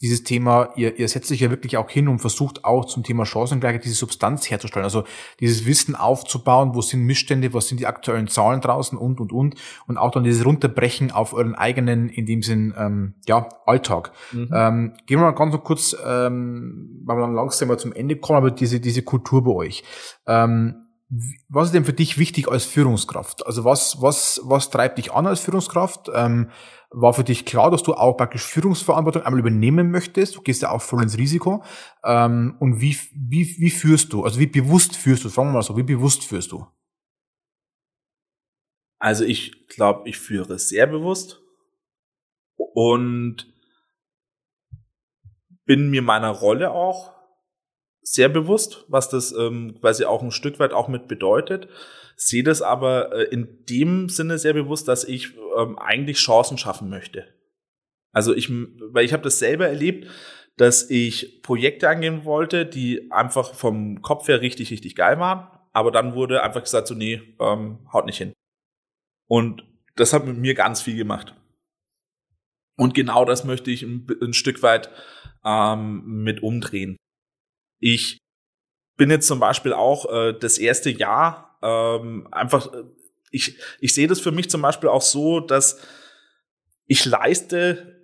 [0.00, 3.24] dieses Thema, ihr, ihr setzt sich ja wirklich auch hin und versucht auch zum Thema
[3.24, 5.04] Chancengleichheit diese Substanz herzustellen, also
[5.40, 9.54] dieses Wissen aufzubauen, wo sind Missstände, was sind die aktuellen Zahlen draußen und, und, und,
[9.86, 14.12] und auch dann dieses Runterbrechen auf euren eigenen, in dem Sinn, ähm, ja, Alltag.
[14.32, 14.50] Mhm.
[14.52, 18.38] Ähm, gehen wir mal ganz kurz, ähm, weil wir dann langsam mal zum Ende kommen,
[18.38, 19.84] aber diese, diese Kultur bei euch.
[20.26, 20.83] Ähm,
[21.48, 23.46] was ist denn für dich wichtig als Führungskraft?
[23.46, 26.10] Also was, was, was treibt dich an als Führungskraft?
[26.14, 26.50] Ähm,
[26.90, 30.36] war für dich klar, dass du auch praktisch Führungsverantwortung einmal übernehmen möchtest?
[30.36, 31.64] Du gehst ja auch voll ins Risiko.
[32.04, 34.24] Ähm, und wie, wie, wie führst du?
[34.24, 35.28] Also wie bewusst führst du?
[35.28, 36.66] Fragen wir mal so, wie bewusst führst du?
[38.98, 41.42] Also ich glaube, ich führe sehr bewusst
[42.56, 43.52] und
[45.66, 47.13] bin mir meiner Rolle auch
[48.04, 51.68] sehr bewusst, was das ähm, quasi auch ein Stück weit auch mit bedeutet
[52.16, 56.88] sehe das aber äh, in dem Sinne sehr bewusst, dass ich ähm, eigentlich Chancen schaffen
[56.88, 57.26] möchte.
[58.12, 60.08] Also ich, weil ich habe das selber erlebt,
[60.56, 65.90] dass ich Projekte angehen wollte, die einfach vom Kopf her richtig, richtig geil waren, aber
[65.90, 68.32] dann wurde einfach gesagt, so nee, ähm, haut nicht hin.
[69.26, 69.64] Und
[69.96, 71.34] das hat mit mir ganz viel gemacht.
[72.76, 74.90] Und genau das möchte ich ein, ein Stück weit
[75.44, 76.96] ähm, mit umdrehen.
[77.86, 78.16] Ich
[78.96, 82.84] bin jetzt zum Beispiel auch äh, das erste Jahr ähm, einfach, äh,
[83.30, 85.82] ich, ich sehe das für mich zum Beispiel auch so, dass
[86.86, 88.00] ich leiste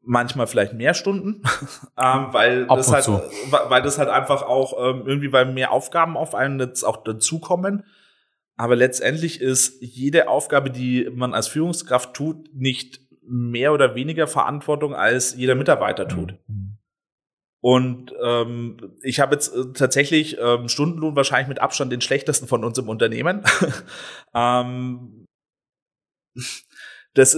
[0.00, 1.42] manchmal vielleicht mehr Stunden,
[1.98, 3.20] ähm, weil das halt, so.
[3.50, 7.82] weil das halt einfach auch ähm, irgendwie, weil mehr Aufgaben auf einen jetzt auch dazukommen.
[8.56, 14.94] Aber letztendlich ist jede Aufgabe, die man als Führungskraft tut, nicht mehr oder weniger Verantwortung
[14.94, 16.36] als jeder Mitarbeiter tut.
[16.46, 16.65] Mhm.
[17.66, 22.62] Und ähm, ich habe jetzt äh, tatsächlich ähm, Stundenlohn wahrscheinlich mit Abstand den schlechtesten von
[22.62, 23.42] uns im Unternehmen.
[24.36, 25.26] ähm,
[27.14, 27.36] das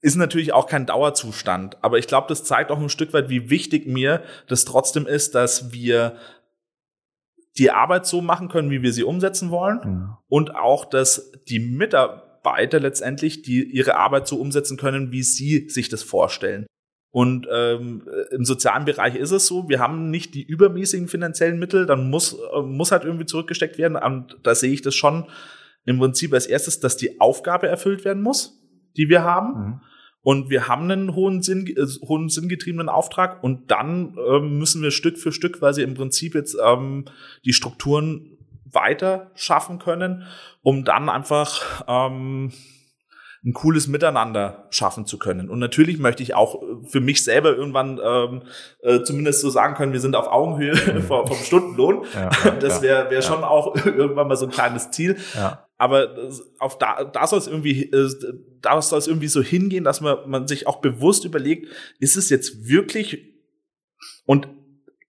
[0.00, 3.50] ist natürlich auch kein Dauerzustand, aber ich glaube, das zeigt auch ein Stück weit, wie
[3.50, 6.18] wichtig mir das trotzdem ist, dass wir
[7.58, 10.16] die Arbeit so machen können, wie wir sie umsetzen wollen mhm.
[10.28, 15.88] und auch, dass die Mitarbeiter letztendlich die ihre Arbeit so umsetzen können, wie sie sich
[15.88, 16.68] das vorstellen.
[17.10, 18.02] Und ähm,
[18.32, 22.34] im sozialen Bereich ist es so, wir haben nicht die übermäßigen finanziellen Mittel, dann muss,
[22.34, 23.96] äh, muss halt irgendwie zurückgesteckt werden.
[23.96, 25.26] Und da sehe ich das schon
[25.86, 28.60] im Prinzip als erstes, dass die Aufgabe erfüllt werden muss,
[28.96, 29.58] die wir haben.
[29.58, 29.80] Mhm.
[30.20, 34.90] Und wir haben einen hohen, Sinn, äh, hohen sinngetriebenen Auftrag und dann äh, müssen wir
[34.90, 37.06] Stück für Stück, weil sie im Prinzip jetzt ähm,
[37.46, 38.36] die Strukturen
[38.70, 40.24] weiter schaffen können,
[40.60, 42.52] um dann einfach ähm,
[43.44, 45.48] ein cooles Miteinander schaffen zu können.
[45.48, 48.42] Und natürlich möchte ich auch für mich selber irgendwann ähm,
[48.82, 51.02] äh, zumindest so sagen können, wir sind auf Augenhöhe mhm.
[51.06, 52.04] vom, vom Stundenlohn.
[52.14, 53.22] Ja, das wäre wär ja.
[53.22, 55.16] schon auch irgendwann mal so ein kleines Ziel.
[55.34, 55.66] Ja.
[55.76, 56.16] Aber
[56.58, 58.10] auf da, da soll es irgendwie, äh,
[58.60, 61.68] da soll es irgendwie so hingehen, dass man, man sich auch bewusst überlegt,
[62.00, 63.22] ist es jetzt wirklich
[64.26, 64.48] und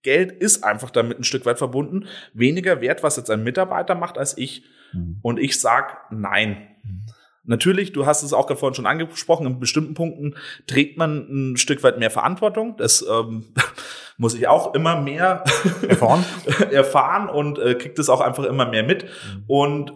[0.02, 4.18] Geld ist einfach damit ein Stück weit verbunden, weniger wert, was jetzt ein Mitarbeiter macht
[4.18, 4.64] als ich.
[4.94, 5.20] Mhm.
[5.22, 6.68] Und ich sag nein.
[6.84, 7.02] Mhm.
[7.44, 10.36] Natürlich, du hast es auch vorhin schon angesprochen, in bestimmten Punkten
[10.68, 12.76] trägt man ein Stück weit mehr Verantwortung.
[12.78, 13.46] Das ähm,
[14.18, 15.44] muss ich auch immer mehr
[15.88, 16.24] erfahren,
[16.72, 19.04] erfahren und äh, kriegt es auch einfach immer mehr mit.
[19.04, 19.44] Mhm.
[19.48, 19.94] Und äh,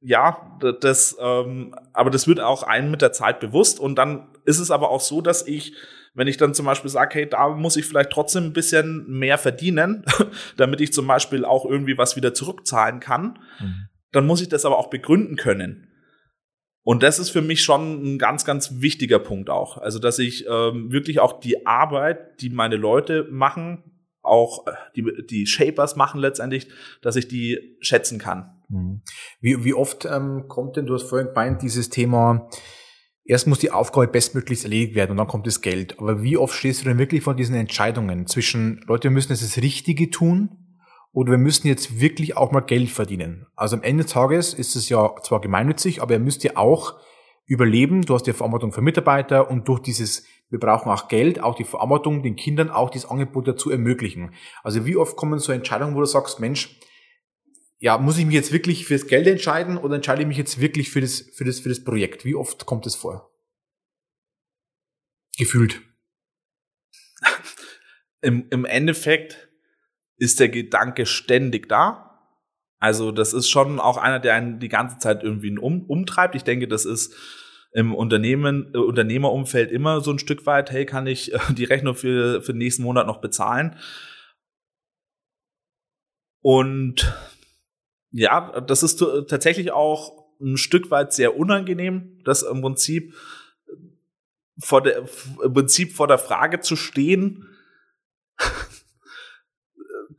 [0.00, 3.78] ja, das, ähm, aber das wird auch einem mit der Zeit bewusst.
[3.78, 5.74] Und dann ist es aber auch so, dass ich
[6.14, 9.38] wenn ich dann zum Beispiel sage, hey, da muss ich vielleicht trotzdem ein bisschen mehr
[9.38, 10.04] verdienen,
[10.56, 13.88] damit ich zum Beispiel auch irgendwie was wieder zurückzahlen kann, mhm.
[14.12, 15.86] dann muss ich das aber auch begründen können.
[16.82, 19.78] Und das ist für mich schon ein ganz, ganz wichtiger Punkt auch.
[19.78, 23.84] Also, dass ich ähm, wirklich auch die Arbeit, die meine Leute machen,
[24.22, 26.68] auch äh, die, die Shapers machen letztendlich,
[27.02, 28.50] dass ich die schätzen kann.
[28.68, 29.02] Mhm.
[29.40, 32.48] Wie, wie oft ähm, kommt denn, du hast vorhin gemeint, dieses Thema,
[33.24, 35.98] erst muss die Aufgabe bestmöglichst erledigt werden und dann kommt das Geld.
[35.98, 39.44] Aber wie oft stehst du denn wirklich vor diesen Entscheidungen zwischen, Leute, wir müssen jetzt
[39.44, 40.59] das Richtige tun
[41.12, 43.46] oder wir müssen jetzt wirklich auch mal Geld verdienen.
[43.56, 47.00] Also am Ende des Tages ist es ja zwar gemeinnützig, aber ihr müsst ja auch
[47.46, 48.02] überleben.
[48.02, 51.64] Du hast ja Verantwortung für Mitarbeiter und durch dieses, wir brauchen auch Geld, auch die
[51.64, 54.34] Verantwortung, den Kindern auch dieses Angebot dazu ermöglichen.
[54.62, 56.78] Also wie oft kommen so Entscheidungen, wo du sagst, Mensch,
[57.80, 60.90] ja, muss ich mich jetzt wirklich fürs Geld entscheiden oder entscheide ich mich jetzt wirklich
[60.90, 62.24] für das, für das, für das Projekt?
[62.24, 63.34] Wie oft kommt es vor?
[65.38, 65.80] Gefühlt.
[68.20, 69.49] Im, Im Endeffekt
[70.20, 72.28] ist der Gedanke ständig da.
[72.78, 76.34] Also das ist schon auch einer, der einen die ganze Zeit irgendwie um, umtreibt.
[76.34, 77.14] Ich denke, das ist
[77.72, 81.94] im Unternehmen, äh, Unternehmerumfeld immer so ein Stück weit, hey, kann ich äh, die Rechnung
[81.94, 83.76] für, für den nächsten Monat noch bezahlen?
[86.42, 87.14] Und
[88.10, 88.98] ja, das ist
[89.28, 93.14] tatsächlich auch ein Stück weit sehr unangenehm, das im Prinzip
[94.58, 95.06] vor der,
[95.44, 97.46] im Prinzip vor der Frage zu stehen,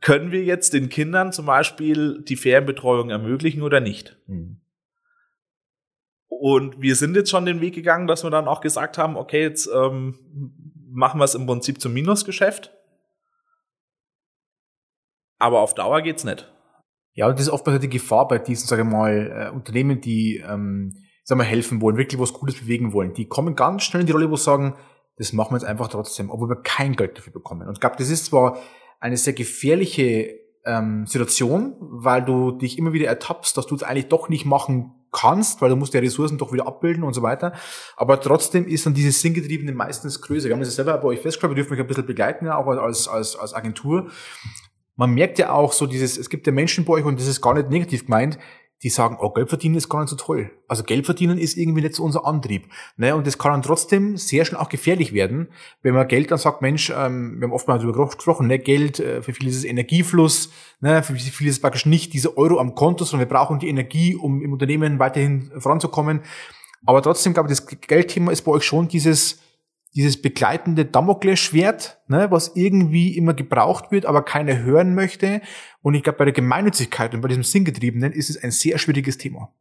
[0.02, 4.18] können wir jetzt den Kindern zum Beispiel die Ferienbetreuung ermöglichen oder nicht?
[4.26, 4.60] Mhm.
[6.28, 9.42] Und wir sind jetzt schon den Weg gegangen, dass wir dann auch gesagt haben, okay,
[9.42, 10.18] jetzt ähm,
[10.90, 12.72] machen wir es im Prinzip zum Minusgeschäft.
[15.38, 16.52] Aber auf Dauer geht's nicht.
[17.14, 20.38] Ja, und das ist oftmals die Gefahr bei diesen, sage ich mal, äh, Unternehmen, die,
[20.38, 23.12] ähm, sagen wir, helfen wollen, wirklich was Cooles bewegen wollen.
[23.12, 24.74] Die kommen ganz schnell in die Rolle, wo sie sagen,
[25.16, 27.68] das machen wir jetzt einfach trotzdem, obwohl wir kein Geld dafür bekommen.
[27.68, 28.58] Und ich glaube, das ist zwar
[29.02, 34.06] eine sehr gefährliche ähm, Situation, weil du dich immer wieder ertappst, dass du es eigentlich
[34.06, 37.52] doch nicht machen kannst, weil du musst ja Ressourcen doch wieder abbilden und so weiter.
[37.96, 40.46] Aber trotzdem ist dann dieses Sinngetriebene meistens größer.
[40.46, 42.68] Wir haben das selber bei euch festgestellt, wir dürfen euch ein bisschen begleiten, ja, auch
[42.68, 44.08] als, als, als Agentur.
[44.94, 47.40] Man merkt ja auch so dieses, es gibt ja Menschen bei euch, und das ist
[47.40, 48.38] gar nicht negativ gemeint,
[48.82, 50.50] die sagen, oh, Geld verdienen ist gar nicht so toll.
[50.66, 52.66] Also Geld verdienen ist irgendwie nicht so unser Antrieb.
[52.96, 53.14] Ne?
[53.14, 55.48] Und das kann dann trotzdem sehr schnell auch gefährlich werden,
[55.82, 58.58] wenn man Geld dann sagt, Mensch, ähm, wir haben oft mal darüber gesprochen, ne?
[58.58, 61.02] Geld, äh, für viele ist es Energiefluss, ne?
[61.02, 64.16] für viele ist es praktisch nicht diese Euro am Konto, sondern wir brauchen die Energie,
[64.16, 66.22] um im Unternehmen weiterhin voranzukommen.
[66.84, 69.40] Aber trotzdem, glaube ich, das Geldthema ist bei euch schon dieses,
[69.94, 75.42] dieses begleitende Damoklesschwert, ne, was irgendwie immer gebraucht wird, aber keiner hören möchte.
[75.82, 79.18] Und ich glaube, bei der Gemeinnützigkeit und bei diesem Sinngetriebenen ist es ein sehr schwieriges
[79.18, 79.52] Thema.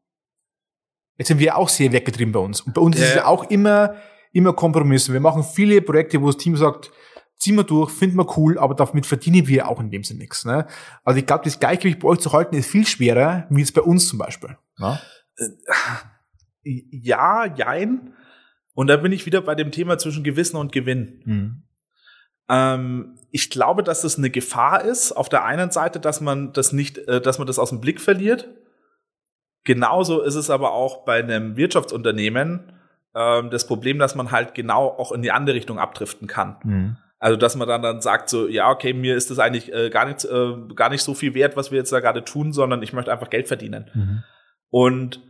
[1.18, 2.62] Jetzt sind wir auch sehr weggetrieben bei uns.
[2.62, 3.04] Und bei uns ja.
[3.04, 3.96] ist es ja auch immer,
[4.32, 5.12] immer Kompromisse.
[5.12, 6.92] Wir machen viele Projekte, wo das Team sagt,
[7.38, 10.46] ziehen wir durch, finden wir cool, aber damit verdienen wir auch in dem Sinne nichts.
[10.46, 10.66] Ne?
[11.04, 13.82] Also ich glaube, das Gleichgewicht bei euch zu halten ist viel schwerer, wie es bei
[13.82, 14.58] uns zum Beispiel.
[14.78, 15.00] Ne?
[16.64, 18.14] Ja, jein.
[18.74, 21.22] Und da bin ich wieder bei dem Thema zwischen Gewissen und Gewinn.
[21.26, 21.64] Mhm.
[22.50, 26.74] Ähm, ich glaube, dass es eine Gefahr ist, auf der einen Seite, dass man das
[26.74, 28.50] nicht, äh, dass man das aus dem Blick verliert.
[29.64, 32.74] Genauso ist es aber auch bei einem Wirtschaftsunternehmen
[33.16, 36.58] ähm, das Problem, dass man halt genau auch in die andere Richtung abdriften kann.
[36.64, 36.98] Mhm.
[37.20, 40.06] Also dass man dann dann sagt so, ja okay, mir ist das eigentlich äh, gar
[40.06, 42.94] nicht äh, gar nicht so viel wert, was wir jetzt da gerade tun, sondern ich
[42.94, 43.90] möchte einfach Geld verdienen.
[43.94, 44.24] Mhm.
[44.72, 45.22] Und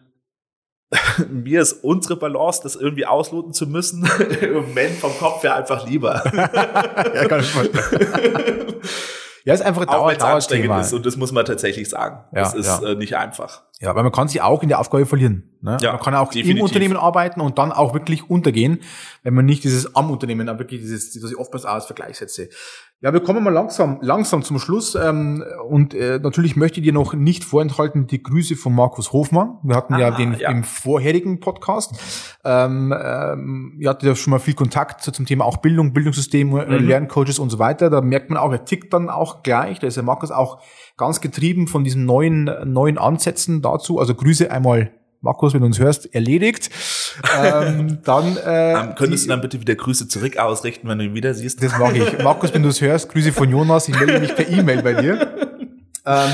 [1.29, 4.09] mir ist unsere Balance, das irgendwie ausloten zu müssen,
[4.41, 6.23] im Moment vom Kopf her einfach lieber.
[6.35, 8.75] ja, kann ich vorstellen.
[9.43, 10.81] Ja, ist einfach ein Dauer, Dauerthema.
[10.81, 12.23] ist und das muss man tatsächlich sagen.
[12.31, 12.89] Ja, das ist ja.
[12.89, 13.63] äh, nicht einfach.
[13.81, 15.57] Ja, weil man kann sich auch in der Aufgabe verlieren.
[15.61, 15.77] Ne?
[15.81, 16.57] Ja, man kann auch definitiv.
[16.57, 18.79] im Unternehmen arbeiten und dann auch wirklich untergehen,
[19.23, 22.17] wenn man nicht dieses am Unternehmen, aber wirklich dieses, was ich oftmals auch als Vergleich
[22.17, 22.49] setze.
[23.03, 24.93] Ja, wir kommen mal langsam, langsam zum Schluss.
[24.93, 29.57] Ähm, und äh, natürlich möchte ich dir noch nicht vorenthalten die Grüße von Markus Hofmann.
[29.63, 30.51] Wir hatten ah, ja den ja.
[30.51, 31.95] im vorherigen Podcast.
[32.43, 36.65] Ähm, ähm, ihr hattet ja schon mal viel Kontakt zum Thema auch Bildung, Bildungssystem, äh,
[36.65, 36.87] mhm.
[36.87, 37.89] Lerncoaches und so weiter.
[37.89, 39.79] Da merkt man auch, er tickt dann auch gleich.
[39.79, 40.61] Da ist der Markus auch
[41.01, 43.99] ganz getrieben von diesen neuen, neuen Ansätzen dazu.
[43.99, 44.91] Also Grüße einmal
[45.21, 46.69] Markus, wenn du uns hörst, erledigt.
[47.37, 51.05] ähm, dann äh, ähm, könntest die, du dann bitte wieder Grüße zurück ausrichten, wenn du
[51.05, 51.61] ihn wieder siehst?
[51.63, 52.17] Das mache ich.
[52.23, 53.87] Markus, wenn du es hörst, Grüße von Jonas.
[53.87, 55.27] Ich melde mich per E-Mail bei dir.
[56.03, 56.31] Ähm,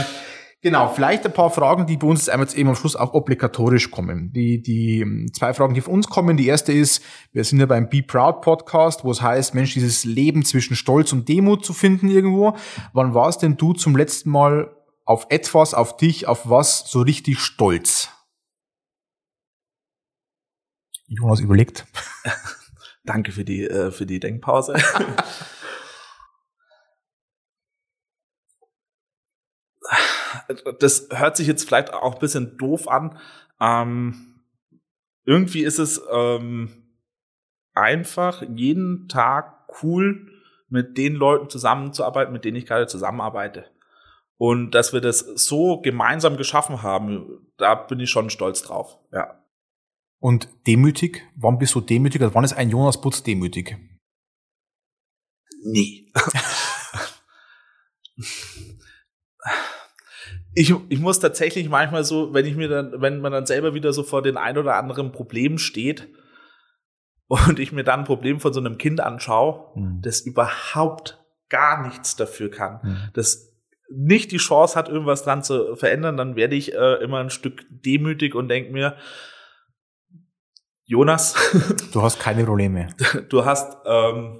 [0.67, 4.33] genau, vielleicht ein paar Fragen, die bei uns einmal eben am Schluss auch obligatorisch kommen.
[4.33, 6.35] Die, die ähm, zwei Fragen, die von uns kommen.
[6.35, 7.01] Die erste ist,
[7.31, 11.13] wir sind ja beim Be Proud Podcast, wo es heißt, Mensch, dieses Leben zwischen Stolz
[11.13, 12.57] und Demut zu finden irgendwo.
[12.91, 17.39] Wann warst denn du zum letzten Mal auf etwas, auf dich, auf was so richtig
[17.39, 18.09] stolz?
[21.07, 21.85] Jonas überlegt.
[23.05, 24.75] Danke für die, äh, für die Denkpause.
[30.79, 33.17] das hört sich jetzt vielleicht auch ein bisschen doof an.
[33.59, 34.41] Ähm,
[35.25, 36.69] irgendwie ist es ähm,
[37.73, 40.31] einfach jeden Tag cool,
[40.69, 43.65] mit den Leuten zusammenzuarbeiten, mit denen ich gerade zusammenarbeite.
[44.37, 48.97] Und dass wir das so gemeinsam geschaffen haben, da bin ich schon stolz drauf.
[49.11, 49.43] Ja.
[50.19, 51.23] Und demütig?
[51.35, 52.21] Wann bist du demütig?
[52.21, 53.77] Also wann ist ein Jonas Putz demütig?
[55.63, 56.11] Nie.
[60.57, 63.93] ich, ich muss tatsächlich manchmal so, wenn ich mir dann, wenn man dann selber wieder
[63.93, 66.07] so vor den ein oder anderen Problemen steht
[67.27, 70.01] und ich mir dann ein Problem von so einem Kind anschaue, mhm.
[70.01, 72.97] das überhaupt gar nichts dafür kann, mhm.
[73.13, 73.53] das
[73.89, 77.63] nicht die Chance hat, irgendwas dran zu verändern, dann werde ich äh, immer ein Stück
[77.69, 78.97] demütig und denke mir,
[80.85, 81.35] Jonas,
[81.93, 82.87] du hast keine Probleme.
[83.29, 84.39] Du hast ähm,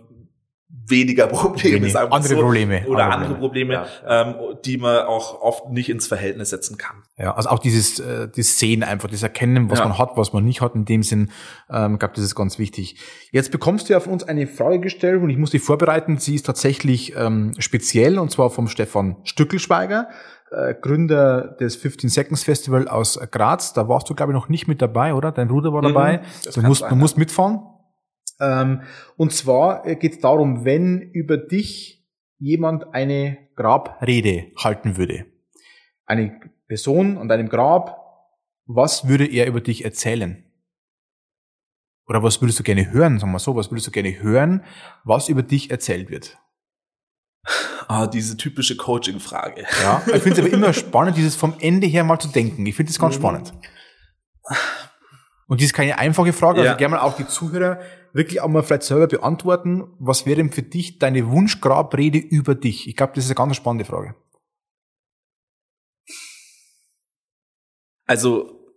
[0.70, 4.22] weniger Probleme, Wenig, andere so, Probleme oder andere, andere Probleme, ja, ja.
[4.22, 7.03] Ähm, die man auch oft nicht ins Verhältnis setzen kann.
[7.18, 9.86] Ja, also auch dieses äh, das Sehen einfach, das Erkennen, was ja.
[9.86, 10.76] man hat, was man nicht hat.
[10.76, 11.32] In dem Sinn,
[11.70, 12.97] ähm, glaube das ist ganz wichtig.
[13.32, 16.18] Jetzt bekommst du ja von uns eine Frage gestellt und ich muss die vorbereiten.
[16.18, 20.09] Sie ist tatsächlich ähm, speziell und zwar vom Stefan Stückelschweiger.
[20.51, 23.74] Äh, Gründer des 15 Seconds Festival aus Graz.
[23.74, 25.32] Da warst du, glaube ich, noch nicht mit dabei, oder?
[25.32, 26.20] Dein Bruder war dabei.
[26.20, 27.61] Mhm, du musst, sein, du musst mitfahren.
[28.40, 28.82] Ähm,
[29.16, 32.06] und zwar äh, geht es darum, wenn über dich
[32.40, 35.26] jemand eine Grabrede halten würde.
[36.06, 37.98] Eine Person an deinem Grab,
[38.66, 40.44] was würde er über dich erzählen?
[42.08, 44.64] Oder was würdest du gerne hören, sagen wir so, was würdest du gerne hören,
[45.04, 46.38] was über dich erzählt wird?
[47.90, 49.64] Ah, diese typische Coaching-Frage.
[49.82, 52.66] Ja, ich finde es aber immer spannend, dieses vom Ende her mal zu denken.
[52.66, 53.20] Ich finde es ganz mhm.
[53.22, 53.54] spannend.
[55.48, 56.76] Und dies ist keine einfache Frage, also ja.
[56.76, 57.80] gerne mal auch die Zuhörer
[58.14, 59.88] wirklich auch mal vielleicht selber beantworten.
[60.00, 62.88] Was wäre denn für dich deine Wunschgrabrede über dich?
[62.88, 64.16] Ich glaube, das ist eine ganz spannende Frage.
[68.06, 68.74] Also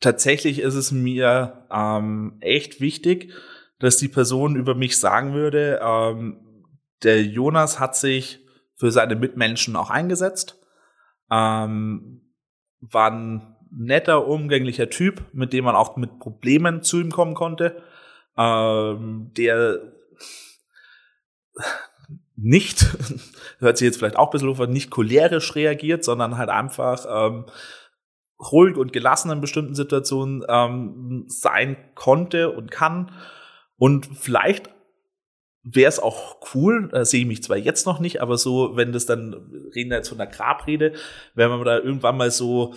[0.00, 3.32] tatsächlich ist es mir ähm, echt wichtig,
[3.78, 6.40] dass die Person über mich sagen würde, ähm,
[7.02, 10.60] der Jonas hat sich für seine Mitmenschen auch eingesetzt,
[11.30, 12.34] ähm,
[12.80, 17.82] war ein netter, umgänglicher Typ, mit dem man auch mit Problemen zu ihm kommen konnte,
[18.36, 19.80] ähm, der
[22.36, 22.86] nicht,
[23.58, 27.46] hört sich jetzt vielleicht auch ein bisschen auf, nicht cholerisch reagiert, sondern halt einfach ähm,
[28.52, 33.10] ruhig und gelassen in bestimmten Situationen ähm, sein konnte und kann.
[33.76, 34.70] Und vielleicht
[35.62, 38.92] wäre es auch cool, da sehe ich mich zwar jetzt noch nicht, aber so, wenn
[38.92, 39.34] das dann,
[39.74, 40.94] reden wir jetzt von der Grabrede,
[41.34, 42.74] wenn man da irgendwann mal so,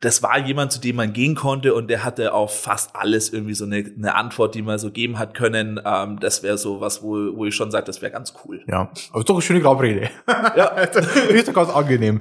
[0.00, 3.52] das war jemand, zu dem man gehen konnte und der hatte auf fast alles irgendwie
[3.52, 5.78] so eine, eine Antwort, die man so geben hat können.
[5.84, 8.62] Ähm, das wäre so was, wo, wo ich schon sage, das wäre ganz cool.
[8.66, 10.08] Ja, aber doch eine schöne Grabrede.
[10.26, 10.64] Ja.
[11.28, 12.20] ist doch ganz angenehm.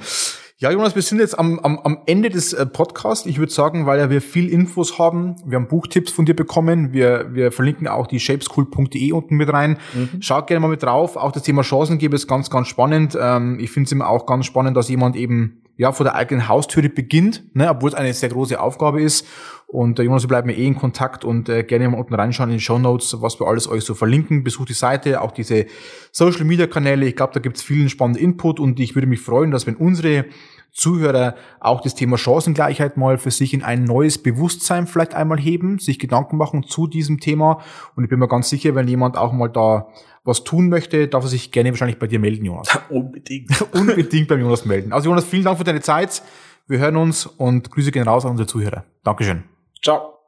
[0.58, 3.26] Ja, Jonas, wir sind jetzt am, am, am Ende des äh, Podcasts.
[3.26, 6.92] Ich würde sagen, weil ja wir viel Infos haben, wir haben Buchtipps von dir bekommen,
[6.92, 9.78] wir, wir verlinken auch die shapeschool.de unten mit rein.
[9.94, 10.22] Mhm.
[10.22, 11.16] Schaut gerne mal mit drauf.
[11.16, 13.18] Auch das Thema Chancengeber ist ganz, ganz spannend.
[13.18, 16.50] Ähm, ich finde es immer auch ganz spannend, dass jemand eben ja vor der eigenen
[16.50, 19.26] Haustüre beginnt, ne, obwohl es eine sehr große Aufgabe ist.
[19.66, 22.58] Und äh, Jonas, wir bleiben eh in Kontakt und äh, gerne mal unten reinschauen in
[22.58, 24.44] die Show Notes, was wir alles euch so verlinken.
[24.44, 25.68] Besucht die Seite, auch diese
[26.12, 27.06] Social Media Kanäle.
[27.06, 30.26] Ich glaube, da gibt's vielen spannenden Input und ich würde mich freuen, dass wenn unsere
[30.72, 35.80] Zuhörer auch das Thema Chancengleichheit mal für sich in ein neues Bewusstsein vielleicht einmal heben,
[35.80, 37.62] sich Gedanken machen zu diesem Thema.
[37.96, 39.88] Und ich bin mir ganz sicher, wenn jemand auch mal da
[40.24, 42.68] was tun möchte, darf er sich gerne wahrscheinlich bei dir melden, Jonas.
[42.90, 43.50] Unbedingt.
[43.74, 44.94] Unbedingt beim Jonas melden.
[44.94, 46.22] Also Jonas, vielen Dank für deine Zeit.
[46.68, 48.86] Wir hören uns und Grüße gehen raus an unsere Zuhörer.
[49.04, 49.44] Dankeschön.
[49.82, 50.20] Ciao.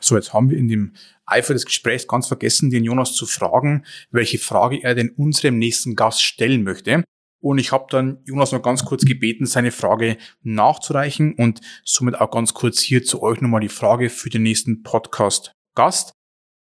[0.00, 0.94] So, jetzt haben wir in dem
[1.26, 5.94] Eifer des Gesprächs ganz vergessen, den Jonas zu fragen, welche Frage er denn unserem nächsten
[5.94, 7.04] Gast stellen möchte.
[7.40, 12.30] Und ich habe dann Jonas noch ganz kurz gebeten, seine Frage nachzureichen und somit auch
[12.30, 16.12] ganz kurz hier zu euch nochmal die Frage für den nächsten Podcast Gast.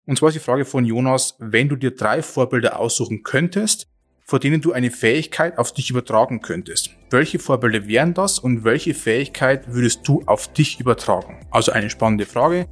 [0.05, 3.87] Und zwar ist die Frage von Jonas, wenn du dir drei Vorbilder aussuchen könntest,
[4.25, 6.91] vor denen du eine Fähigkeit auf dich übertragen könntest.
[7.09, 11.39] Welche Vorbilder wären das und welche Fähigkeit würdest du auf dich übertragen?
[11.51, 12.67] Also eine spannende Frage.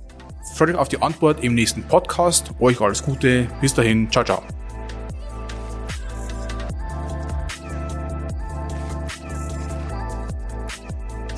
[0.55, 2.51] Freut euch auf die Antwort im nächsten Podcast.
[2.59, 3.47] Euch alles Gute.
[3.59, 4.09] Bis dahin.
[4.09, 4.66] Ciao, ciao.